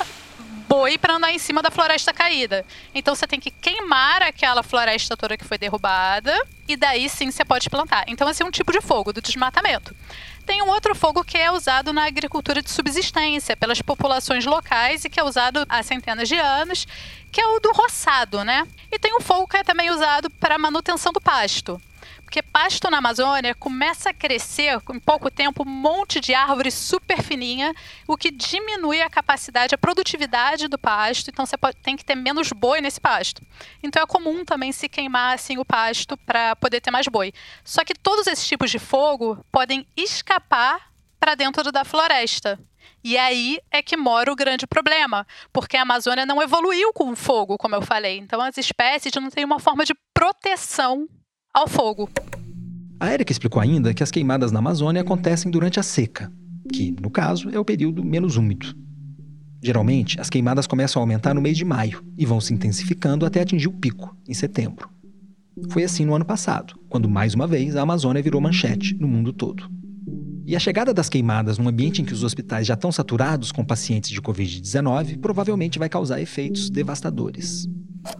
[0.68, 2.64] boi para andar em cima da floresta caída.
[2.94, 7.44] Então você tem que queimar aquela floresta toda que foi derrubada e daí sim você
[7.44, 8.04] pode plantar.
[8.06, 9.96] Então esse é um tipo de fogo do desmatamento.
[10.44, 15.10] Tem um outro fogo que é usado na agricultura de subsistência pelas populações locais e
[15.10, 16.86] que é usado há centenas de anos,
[17.32, 18.66] que é o do roçado, né?
[18.92, 21.80] E tem um fogo que é também usado para manutenção do pasto.
[22.28, 27.22] Porque pasto na Amazônia começa a crescer em pouco tempo um monte de árvore super
[27.22, 27.72] fininha,
[28.06, 31.30] o que diminui a capacidade, a produtividade do pasto.
[31.30, 33.40] Então você pode, tem que ter menos boi nesse pasto.
[33.82, 37.32] Então é comum também se queimar assim o pasto para poder ter mais boi.
[37.64, 42.60] Só que todos esses tipos de fogo podem escapar para dentro da floresta.
[43.02, 47.16] E aí é que mora o grande problema, porque a Amazônia não evoluiu com o
[47.16, 48.18] fogo, como eu falei.
[48.18, 51.08] Então as espécies não têm uma forma de proteção
[51.52, 52.08] ao fogo.
[53.00, 56.32] A Érica explicou ainda que as queimadas na Amazônia acontecem durante a seca,
[56.72, 58.74] que, no caso, é o período menos úmido.
[59.62, 63.40] Geralmente, as queimadas começam a aumentar no mês de maio e vão se intensificando até
[63.40, 64.88] atingir o pico, em setembro.
[65.70, 69.32] Foi assim no ano passado, quando mais uma vez a Amazônia virou manchete no mundo
[69.32, 69.68] todo.
[70.46, 73.64] E a chegada das queimadas num ambiente em que os hospitais já estão saturados com
[73.64, 77.68] pacientes de Covid-19 provavelmente vai causar efeitos devastadores.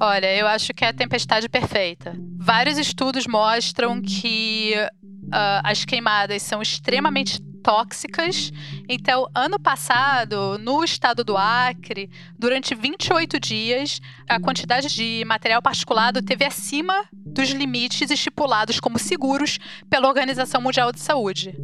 [0.01, 2.15] Olha, eu acho que é a tempestade perfeita.
[2.37, 8.51] Vários estudos mostram que uh, as queimadas são extremamente tóxicas.
[8.89, 16.23] Então, ano passado, no estado do Acre, durante 28 dias, a quantidade de material particulado
[16.23, 19.59] teve acima dos limites estipulados como seguros
[19.91, 21.55] pela Organização Mundial de Saúde.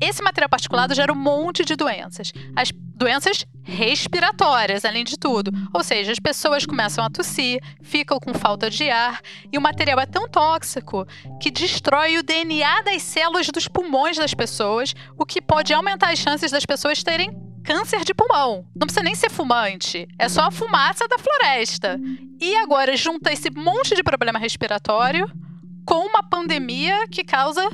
[0.00, 2.32] Esse material particulado gera um monte de doenças.
[2.54, 5.52] As doenças respiratórias, além de tudo.
[5.72, 9.20] Ou seja, as pessoas começam a tossir, ficam com falta de ar,
[9.52, 11.06] e o material é tão tóxico
[11.40, 16.18] que destrói o DNA das células dos pulmões das pessoas, o que pode aumentar as
[16.18, 17.30] chances das pessoas terem
[17.64, 18.66] câncer de pulmão.
[18.74, 22.00] Não precisa nem ser fumante, é só a fumaça da floresta.
[22.40, 25.30] E agora junta esse monte de problema respiratório
[25.84, 27.68] com uma pandemia que causa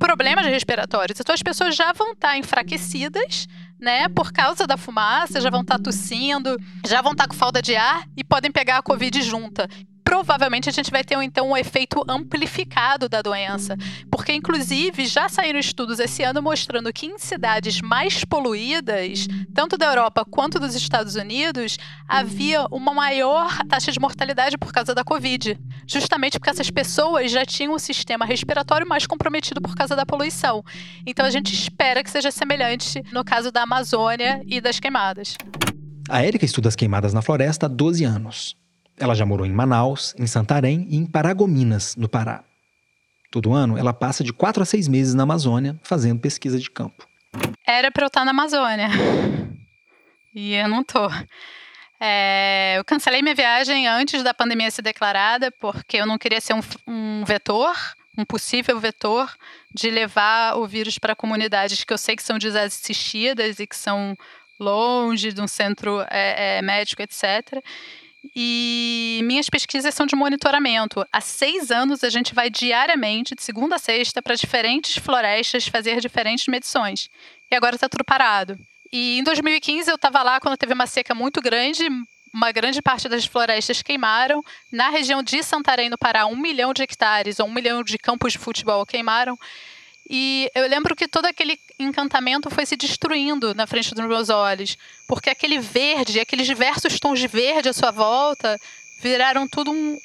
[0.00, 1.20] problemas respiratórios.
[1.20, 3.46] Então as pessoas já vão estar enfraquecidas,
[3.78, 7.76] né, por causa da fumaça, já vão estar tossindo, já vão estar com falta de
[7.76, 9.68] ar e podem pegar a Covid junta
[10.10, 13.76] provavelmente a gente vai ter então um efeito amplificado da doença,
[14.10, 19.86] porque inclusive já saíram estudos esse ano mostrando que em cidades mais poluídas, tanto da
[19.86, 25.56] Europa quanto dos Estados Unidos, havia uma maior taxa de mortalidade por causa da Covid,
[25.86, 30.64] justamente porque essas pessoas já tinham um sistema respiratório mais comprometido por causa da poluição.
[31.06, 35.36] Então a gente espera que seja semelhante no caso da Amazônia e das queimadas.
[36.08, 38.59] A Érica estuda as queimadas na floresta há 12 anos.
[39.00, 42.44] Ela já morou em Manaus, em Santarém e em Paragominas, no Pará.
[43.30, 47.08] Todo ano, ela passa de quatro a seis meses na Amazônia fazendo pesquisa de campo.
[47.66, 48.88] Era para eu estar na Amazônia.
[50.34, 51.08] E eu não tô.
[51.98, 56.54] É, eu cancelei minha viagem antes da pandemia ser declarada, porque eu não queria ser
[56.54, 57.74] um, um vetor,
[58.18, 59.32] um possível vetor,
[59.74, 64.16] de levar o vírus para comunidades que eu sei que são desassistidas e que são
[64.58, 67.62] longe de um centro é, é, médico, etc.
[68.34, 71.04] E minhas pesquisas são de monitoramento.
[71.12, 76.00] Há seis anos a gente vai diariamente, de segunda a sexta, para diferentes florestas fazer
[76.00, 77.08] diferentes medições.
[77.50, 78.58] E agora está tudo parado.
[78.92, 81.88] E em 2015 eu estava lá quando teve uma seca muito grande,
[82.32, 84.42] uma grande parte das florestas queimaram.
[84.70, 88.32] Na região de Santarém, no Pará, um milhão de hectares ou um milhão de campos
[88.32, 89.38] de futebol queimaram.
[90.12, 94.76] E eu lembro que todo aquele encantamento foi se destruindo na frente dos meus olhos,
[95.06, 98.58] porque aquele verde, aqueles diversos tons de verde à sua volta,
[99.00, 99.96] viraram tudo um,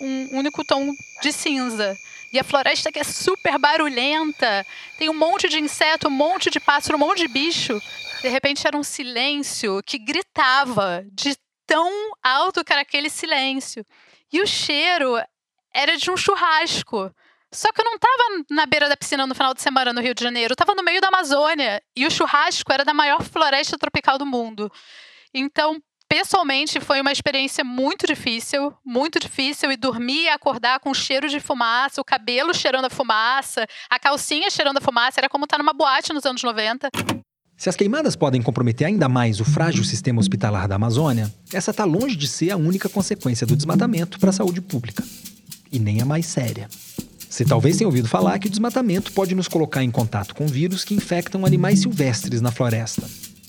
[0.00, 1.96] um único tom de cinza.
[2.32, 4.64] E a floresta que é super barulhenta,
[4.96, 7.82] tem um monte de inseto, um monte de pássaro, um monte de bicho.
[8.22, 11.36] De repente era um silêncio que gritava de
[11.66, 13.84] tão alto que era aquele silêncio.
[14.32, 15.20] E o cheiro
[15.74, 17.12] era de um churrasco.
[17.52, 20.14] Só que eu não estava na beira da piscina no final de semana no Rio
[20.14, 23.78] de Janeiro, eu estava no meio da Amazônia e o churrasco era da maior floresta
[23.78, 24.70] tropical do mundo.
[25.32, 31.28] Então, pessoalmente, foi uma experiência muito difícil, muito difícil, e dormir e acordar com cheiro
[31.28, 35.58] de fumaça, o cabelo cheirando a fumaça, a calcinha cheirando a fumaça, era como estar
[35.58, 36.90] numa boate nos anos 90.
[37.56, 41.84] Se as queimadas podem comprometer ainda mais o frágil sistema hospitalar da Amazônia, essa está
[41.84, 45.02] longe de ser a única consequência do desmatamento para a saúde pública.
[45.72, 46.68] E nem a mais séria.
[47.28, 50.84] Você talvez tenha ouvido falar que o desmatamento pode nos colocar em contato com vírus
[50.84, 53.08] que infectam animais silvestres na floresta.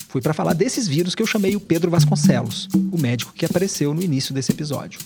[0.09, 3.93] Foi para falar desses vírus que eu chamei o Pedro Vasconcelos, o médico que apareceu
[3.93, 4.99] no início desse episódio.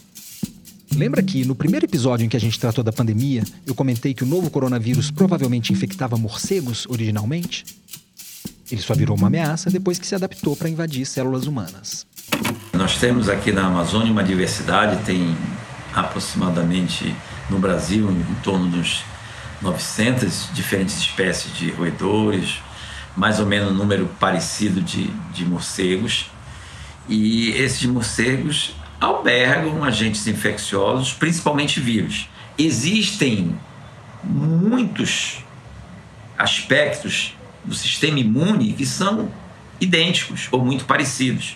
[0.96, 4.24] Lembra que no primeiro episódio em que a gente tratou da pandemia, eu comentei que
[4.24, 7.66] o novo coronavírus provavelmente infectava morcegos originalmente?
[8.72, 12.08] Ele só virou uma ameaça depois que se adaptou para invadir células humanas.
[12.74, 15.36] Nós temos aqui na Amazônia uma diversidade, tem
[15.94, 17.14] aproximadamente
[17.54, 19.04] no Brasil em torno dos
[19.62, 22.62] 900 diferentes espécies de roedores,
[23.16, 26.30] mais ou menos um número parecido de, de morcegos.
[27.08, 32.28] E esses morcegos albergam agentes infecciosos, principalmente vírus.
[32.58, 33.58] Existem
[34.24, 35.44] muitos
[36.38, 39.32] aspectos do sistema imune que são
[39.80, 41.56] idênticos ou muito parecidos.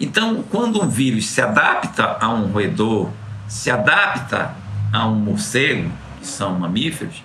[0.00, 3.10] Então, quando um vírus se adapta a um roedor,
[3.46, 7.22] se adapta a um morcego, que são mamíferos,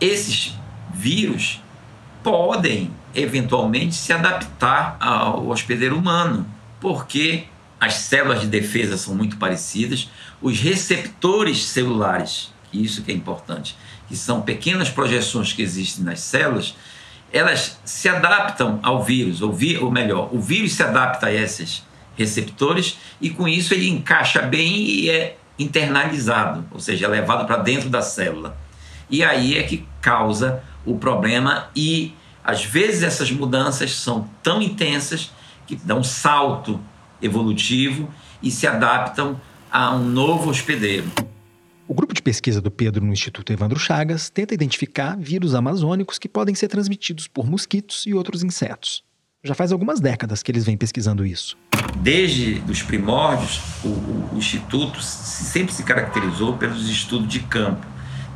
[0.00, 0.54] esses
[0.92, 1.60] vírus
[2.22, 6.46] podem eventualmente se adaptar ao hospedeiro humano,
[6.80, 7.44] porque
[7.80, 10.10] as células de defesa são muito parecidas,
[10.40, 13.76] os receptores celulares, isso que é importante,
[14.08, 16.74] que são pequenas projeções que existem nas células,
[17.32, 21.84] elas se adaptam ao vírus, ou, vi, ou melhor, o vírus se adapta a esses
[22.16, 27.56] receptores e com isso ele encaixa bem e é internalizado, ou seja, é levado para
[27.56, 28.56] dentro da célula.
[29.08, 35.30] E aí é que causa o problema e às vezes essas mudanças são tão intensas
[35.66, 36.80] que dão um salto
[37.20, 38.08] evolutivo
[38.42, 39.40] e se adaptam
[39.70, 41.10] a um novo hospedeiro.
[41.88, 46.28] O grupo de pesquisa do Pedro no Instituto Evandro Chagas tenta identificar vírus amazônicos que
[46.28, 49.04] podem ser transmitidos por mosquitos e outros insetos.
[49.44, 51.56] Já faz algumas décadas que eles vêm pesquisando isso.
[51.96, 57.86] Desde os primórdios, o, o, Instituto sempre se caracterizou pelos estudos de campo,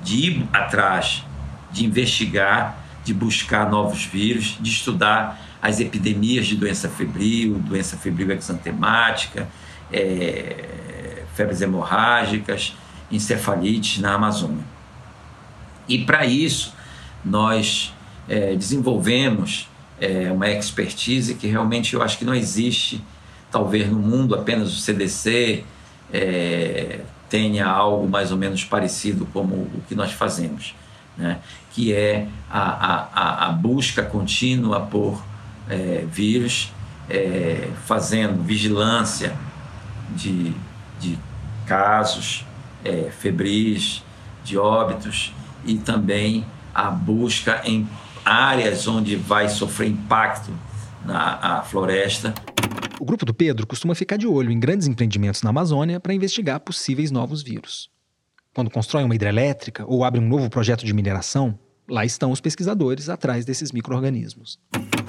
[0.03, 1.25] de ir atrás,
[1.71, 8.33] de investigar, de buscar novos vírus, de estudar as epidemias de doença febril, doença febril
[8.33, 9.49] exantemática,
[9.93, 12.75] é, febres hemorrágicas,
[13.11, 14.65] encefalites na Amazônia.
[15.89, 16.75] E para isso,
[17.25, 17.93] nós
[18.29, 19.69] é, desenvolvemos
[20.01, 23.03] é, uma expertise que realmente eu acho que não existe,
[23.51, 25.65] talvez no mundo, apenas o CDC
[26.13, 30.75] é, tenha algo mais ou menos parecido como o que nós fazemos,
[31.17, 31.39] né?
[31.73, 35.23] que é a, a, a busca contínua por
[35.69, 36.73] é, vírus,
[37.09, 39.35] é, fazendo vigilância
[40.11, 40.53] de,
[40.99, 41.19] de
[41.67, 42.45] casos
[42.85, 44.03] é, febris,
[44.45, 45.33] de óbitos
[45.65, 46.45] e também
[46.75, 47.89] a busca em
[48.25, 50.51] áreas onde vai sofrer impacto
[51.11, 52.35] na floresta.
[53.01, 56.61] O grupo do Pedro costuma ficar de olho em grandes empreendimentos na Amazônia para investigar
[56.61, 57.91] possíveis novos vírus.
[58.55, 61.59] Quando constrói uma hidrelétrica ou abre um novo projeto de mineração,
[61.89, 64.59] lá estão os pesquisadores atrás desses micro-organismos.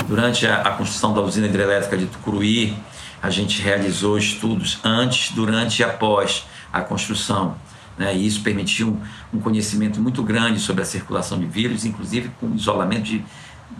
[0.08, 2.76] Durante a, a construção da usina hidrelétrica de Tucuruí,
[3.22, 7.56] a gente realizou estudos antes, durante e após a construção.
[7.98, 8.16] Né?
[8.16, 8.90] E isso permitiu
[9.34, 13.24] um, um conhecimento muito grande sobre a circulação de vírus, inclusive com isolamento de,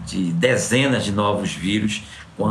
[0.06, 2.02] de dezenas de novos vírus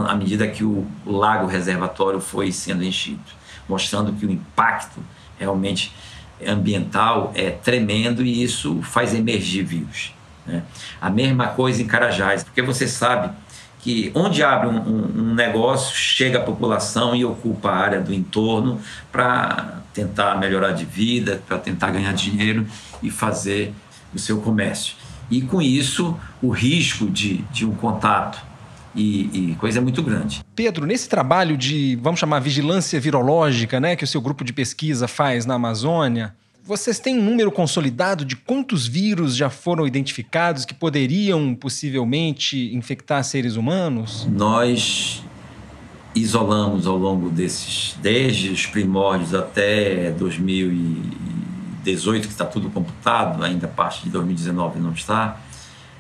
[0.08, 3.20] à medida que o, lago reservatório foi sendo enchido,
[3.68, 5.00] mostrando que o impacto
[5.38, 5.94] realmente
[6.46, 10.14] ambiental é tremendo e isso faz emergir vírus.
[10.46, 10.64] Né?
[11.00, 13.34] A mesma coisa em Carajás, porque você sabe
[13.80, 18.14] que onde abre um, um, um negócio, chega a população e ocupa a área do
[18.14, 18.80] entorno
[19.12, 22.66] para tentar melhorar de vida, para tentar ganhar dinheiro
[23.02, 23.74] e fazer
[24.14, 24.96] o seu comércio.
[25.32, 28.52] E com isso, o risco de, de um contato
[28.94, 30.44] e, e, coisa é muito grande.
[30.54, 35.08] Pedro, nesse trabalho de, vamos chamar, vigilância virológica, né, que o seu grupo de pesquisa
[35.08, 40.74] faz na Amazônia, vocês têm um número consolidado de quantos vírus já foram identificados que
[40.74, 44.28] poderiam possivelmente infectar seres humanos?
[44.30, 45.24] Nós
[46.14, 50.12] isolamos ao longo desses, desde os primórdios até
[51.84, 55.40] 2018, que está tudo computado, ainda parte de 2019 não está,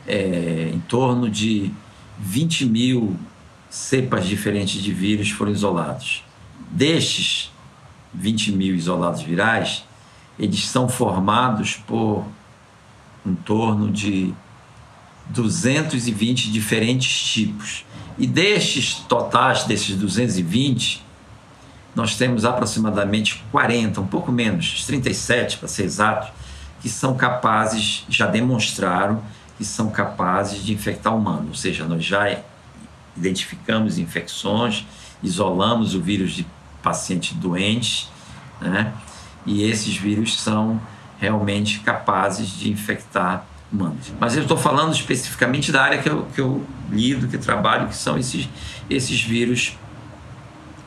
[0.07, 1.71] é, em torno de
[2.19, 3.15] 20 mil
[3.69, 6.23] cepas diferentes de vírus foram isolados.
[6.69, 7.51] Destes
[8.13, 9.83] 20 mil isolados virais,
[10.37, 12.25] eles são formados por
[13.25, 14.33] em torno de
[15.29, 17.85] 220 diferentes tipos.
[18.17, 21.03] E destes totais, desses 220,
[21.95, 26.31] nós temos aproximadamente 40, um pouco menos, 37 para ser exato,
[26.81, 29.21] que são capazes, já demonstraram
[29.57, 31.49] que são capazes de infectar humano.
[31.49, 32.39] Ou seja, nós já
[33.15, 34.85] identificamos infecções,
[35.21, 36.47] isolamos o vírus de
[36.81, 38.09] pacientes doentes,
[38.59, 38.93] né?
[39.45, 40.81] e esses vírus são
[41.19, 44.11] realmente capazes de infectar humanos.
[44.19, 47.95] Mas eu estou falando especificamente da área que eu, que eu lido, que trabalho, que
[47.95, 48.49] são esses,
[48.89, 49.77] esses vírus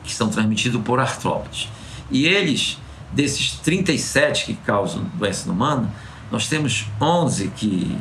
[0.05, 1.69] que são transmitidos por artrópodes.
[2.11, 2.77] E eles,
[3.11, 5.91] desses 37 que causam doença no humano,
[6.31, 7.97] nós temos 11 que,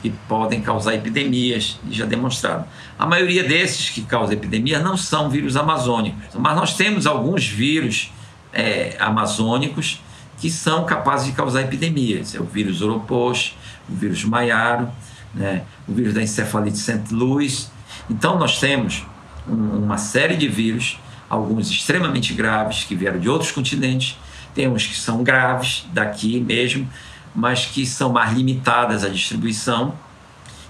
[0.00, 2.64] que podem causar epidemias, já demonstraram.
[2.98, 8.12] A maioria desses que causam epidemias não são vírus amazônicos, mas nós temos alguns vírus
[8.52, 10.00] é, amazônicos
[10.38, 12.34] que são capazes de causar epidemias.
[12.34, 13.54] É o vírus Oropox,
[13.88, 14.90] o vírus Maiaro,
[15.34, 17.12] né, o vírus da encefalite St.
[17.12, 17.70] Louis.
[18.10, 19.04] Então nós temos
[19.46, 24.18] uma série de vírus, alguns extremamente graves que vieram de outros continentes,
[24.54, 26.88] tem uns que são graves daqui mesmo,
[27.34, 29.94] mas que são mais limitadas a distribuição,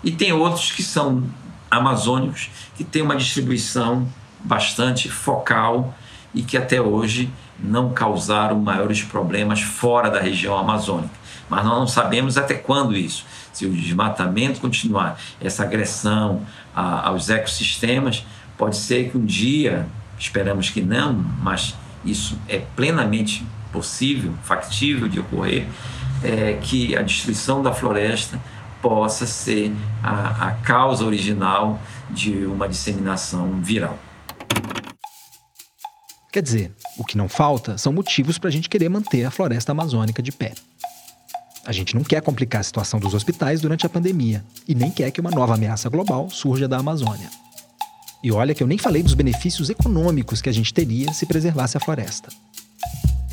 [0.05, 1.25] e tem outros que são
[1.71, 4.07] amazônicos, que têm uma distribuição
[4.45, 5.95] bastante focal
[6.35, 11.15] e que até hoje não causaram maiores problemas fora da região amazônica.
[11.49, 13.25] Mas nós não sabemos até quando isso.
[13.53, 16.43] Se o desmatamento continuar, essa agressão
[16.75, 18.25] a, aos ecossistemas,
[18.57, 19.87] pode ser que um dia,
[20.19, 21.75] esperamos que não, mas
[22.05, 25.67] isso é plenamente possível, factível de ocorrer,
[26.23, 28.39] é, que a destruição da floresta
[28.81, 29.73] possa ser
[30.03, 31.81] a, a causa original
[32.11, 33.99] de uma disseminação viral.
[36.33, 39.73] Quer dizer, o que não falta são motivos para a gente querer manter a floresta
[39.73, 40.55] amazônica de pé.
[41.65, 45.11] A gente não quer complicar a situação dos hospitais durante a pandemia e nem quer
[45.11, 47.31] que uma nova ameaça global surja da Amazônia.
[48.23, 51.77] E olha que eu nem falei dos benefícios econômicos que a gente teria se preservasse
[51.77, 52.29] a floresta.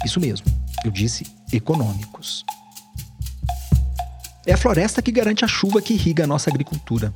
[0.03, 0.47] Isso mesmo,
[0.83, 2.43] eu disse econômicos.
[4.45, 7.13] É a floresta que garante a chuva que irriga a nossa agricultura.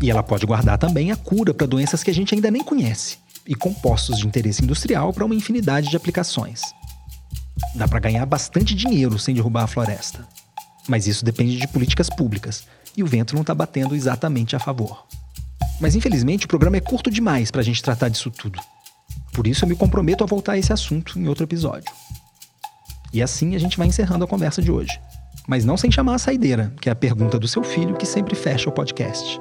[0.00, 3.18] E ela pode guardar também a cura para doenças que a gente ainda nem conhece
[3.46, 6.60] e compostos de interesse industrial para uma infinidade de aplicações.
[7.74, 10.26] Dá para ganhar bastante dinheiro sem derrubar a floresta.
[10.88, 15.06] Mas isso depende de políticas públicas, e o vento não está batendo exatamente a favor.
[15.80, 18.58] Mas infelizmente o programa é curto demais para a gente tratar disso tudo.
[19.32, 21.90] Por isso eu me comprometo a voltar a esse assunto em outro episódio.
[23.12, 25.00] E assim a gente vai encerrando a conversa de hoje.
[25.46, 28.34] Mas não sem chamar a saideira, que é a pergunta do seu filho que sempre
[28.34, 29.40] fecha o podcast.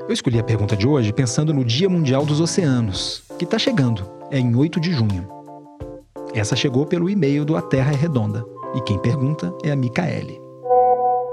[0.00, 4.10] Eu escolhi a pergunta de hoje pensando no Dia Mundial dos Oceanos, que está chegando,
[4.30, 5.28] é em 8 de junho.
[6.34, 8.44] Essa chegou pelo e-mail do A Terra é Redonda,
[8.74, 10.41] e quem pergunta é a Micaele.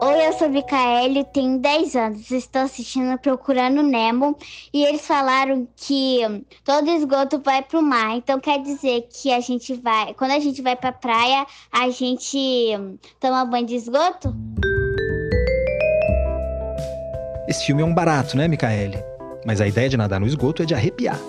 [0.01, 4.37] Oi, eu sou a Micaele, tenho 10 anos, estou assistindo Procurando Nemo
[4.73, 6.21] e eles falaram que
[6.63, 10.39] todo esgoto vai para o mar, então quer dizer que a gente vai, quando a
[10.39, 12.71] gente vai para a praia, a gente
[13.19, 14.33] toma banho de esgoto?
[17.45, 19.03] Esse filme é um barato, né, Micaele?
[19.45, 21.19] Mas a ideia de nadar no esgoto é de arrepiar.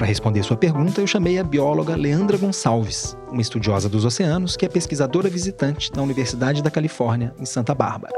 [0.00, 4.64] Para responder sua pergunta, eu chamei a bióloga Leandra Gonçalves, uma estudiosa dos oceanos que
[4.64, 8.14] é pesquisadora visitante na Universidade da Califórnia, em Santa Bárbara.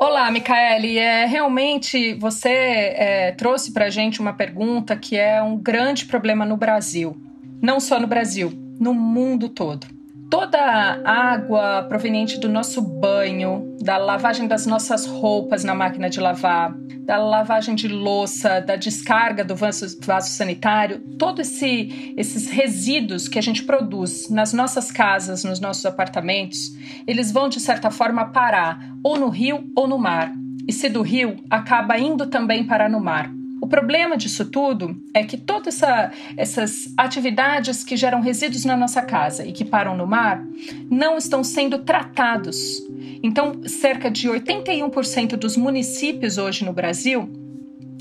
[0.00, 0.98] Olá, Micaele.
[0.98, 6.46] É, realmente você é, trouxe para a gente uma pergunta que é um grande problema
[6.46, 7.20] no Brasil.
[7.60, 9.88] Não só no Brasil, no mundo todo
[10.32, 16.20] toda a água proveniente do nosso banho, da lavagem das nossas roupas na máquina de
[16.20, 16.74] lavar,
[17.04, 23.38] da lavagem de louça, da descarga do vaso, vaso sanitário, todos esse, esses resíduos que
[23.38, 26.74] a gente produz nas nossas casas, nos nossos apartamentos,
[27.06, 30.32] eles vão de certa forma parar ou no rio ou no mar.
[30.66, 33.30] E se do rio, acaba indo também parar no mar
[33.66, 39.46] problema disso tudo é que todas essa, essas atividades que geram resíduos na nossa casa
[39.46, 40.44] e que param no mar
[40.90, 42.82] não estão sendo tratados.
[43.22, 47.30] Então, cerca de 81% dos municípios hoje no Brasil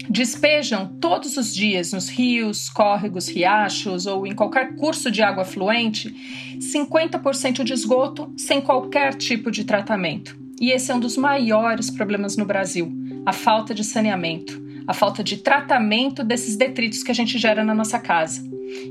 [0.09, 6.13] despejam todos os dias nos rios, córregos, riachos ou em qualquer curso de água fluente
[6.57, 10.37] 50% de esgoto sem qualquer tipo de tratamento.
[10.59, 12.91] E esse é um dos maiores problemas no Brasil:
[13.25, 17.73] a falta de saneamento, a falta de tratamento desses detritos que a gente gera na
[17.73, 18.41] nossa casa.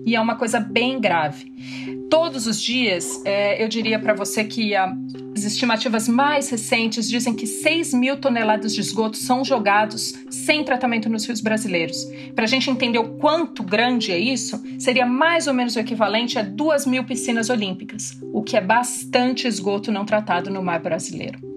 [0.05, 1.53] E é uma coisa bem grave.
[2.11, 4.93] Todos os dias, é, eu diria para você que a,
[5.35, 11.09] as estimativas mais recentes dizem que 6 mil toneladas de esgoto são jogados sem tratamento
[11.09, 11.97] nos rios brasileiros.
[12.35, 16.39] Para a gente entender o quanto grande é isso, seria mais ou menos o equivalente
[16.39, 21.50] a 2 mil piscinas olímpicas, o que é bastante esgoto não tratado no mar brasileiro.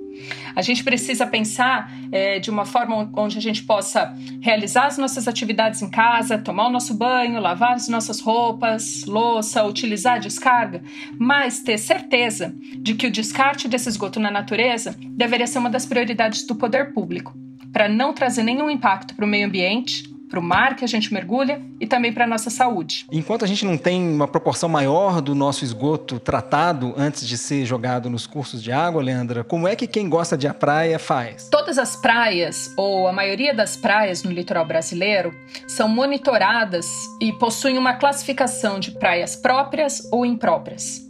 [0.56, 5.28] A gente precisa pensar é, de uma forma onde a gente possa realizar as nossas
[5.28, 10.82] atividades em casa, tomar o nosso banho, lavar as nossas roupas, louça, utilizar a descarga,
[11.18, 15.86] mas ter certeza de que o descarte desse esgoto na natureza deveria ser uma das
[15.86, 17.34] prioridades do poder público,
[17.72, 21.14] para não trazer nenhum impacto para o meio ambiente, para o mar que a gente
[21.14, 23.06] mergulha e também para a nossa saúde.
[23.12, 27.68] Enquanto a gente não tem uma proporção maior do nosso esgoto tratado antes de ser
[27.68, 31.50] jogado nos cursos de água, Leandra, como é que quem gosta de a praia faz?
[31.52, 35.32] Todas as praias, ou a maioria das praias no litoral brasileiro,
[35.68, 36.88] são monitoradas
[37.22, 41.08] e possuem uma classificação de praias próprias ou impróprias.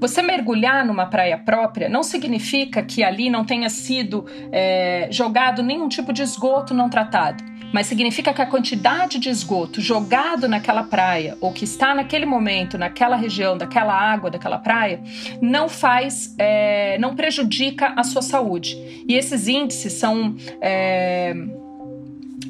[0.00, 5.88] Você mergulhar numa praia própria não significa que ali não tenha sido é, jogado nenhum
[5.88, 7.44] tipo de esgoto não tratado
[7.76, 12.78] mas significa que a quantidade de esgoto jogado naquela praia ou que está naquele momento,
[12.78, 14.98] naquela região, daquela água, daquela praia,
[15.42, 19.04] não faz, é, não prejudica a sua saúde.
[19.06, 20.34] E esses índices são.
[20.58, 21.34] É,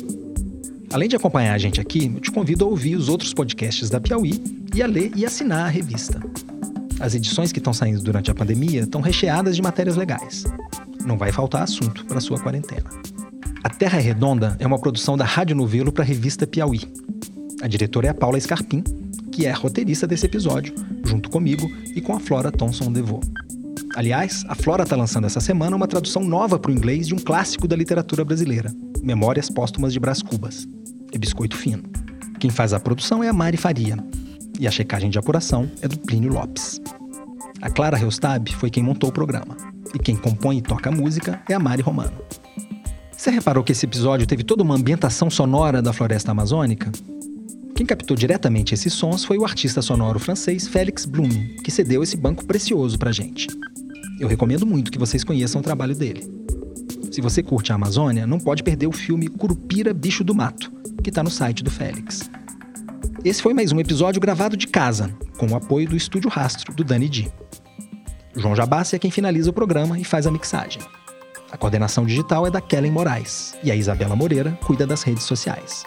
[0.92, 4.02] Além de acompanhar a gente aqui, eu te convido a ouvir os outros podcasts da
[4.02, 4.44] Piauí
[4.76, 6.22] e a ler e assinar a revista.
[7.00, 10.44] As edições que estão saindo durante a pandemia estão recheadas de matérias legais.
[11.06, 12.90] Não vai faltar assunto para sua quarentena.
[13.62, 16.80] A Terra é Redonda é uma produção da Rádio Novelo para a revista Piauí.
[17.62, 18.82] A diretora é a Paula Scarpim,
[19.34, 23.20] que é a roteirista desse episódio, junto comigo e com a Flora Thomson Devô.
[23.96, 27.18] Aliás, a Flora está lançando essa semana uma tradução nova para o inglês de um
[27.18, 30.66] clássico da literatura brasileira, Memórias Póstumas de Brás Cubas,
[31.12, 31.84] e Biscoito Fino.
[32.40, 33.98] Quem faz a produção é a Mari Faria,
[34.58, 36.80] e a checagem de apuração é do Plínio Lopes.
[37.62, 39.58] A Clara Reustab foi quem montou o programa,
[39.94, 42.14] e quem compõe e toca a música é a Mari Romano.
[43.20, 46.90] Você reparou que esse episódio teve toda uma ambientação sonora da floresta amazônica?
[47.76, 51.28] Quem captou diretamente esses sons foi o artista sonoro francês Félix Blum,
[51.62, 53.50] que cedeu esse banco precioso pra gente.
[54.22, 56.32] Eu recomendo muito que vocês conheçam o trabalho dele.
[57.12, 60.72] Se você curte a Amazônia, não pode perder o filme Curupira Bicho do Mato,
[61.04, 62.32] que está no site do Félix.
[63.26, 66.86] Esse foi mais um episódio gravado de casa, com o apoio do Estúdio Rastro, do
[66.86, 67.30] Dani Di.
[68.34, 70.82] João Jabassi é quem finaliza o programa e faz a mixagem.
[71.52, 75.84] A coordenação digital é da Kellen Moraes e a Isabela Moreira cuida das redes sociais.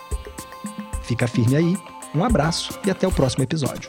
[1.02, 1.76] Fica firme aí,
[2.14, 3.88] um abraço e até o próximo episódio.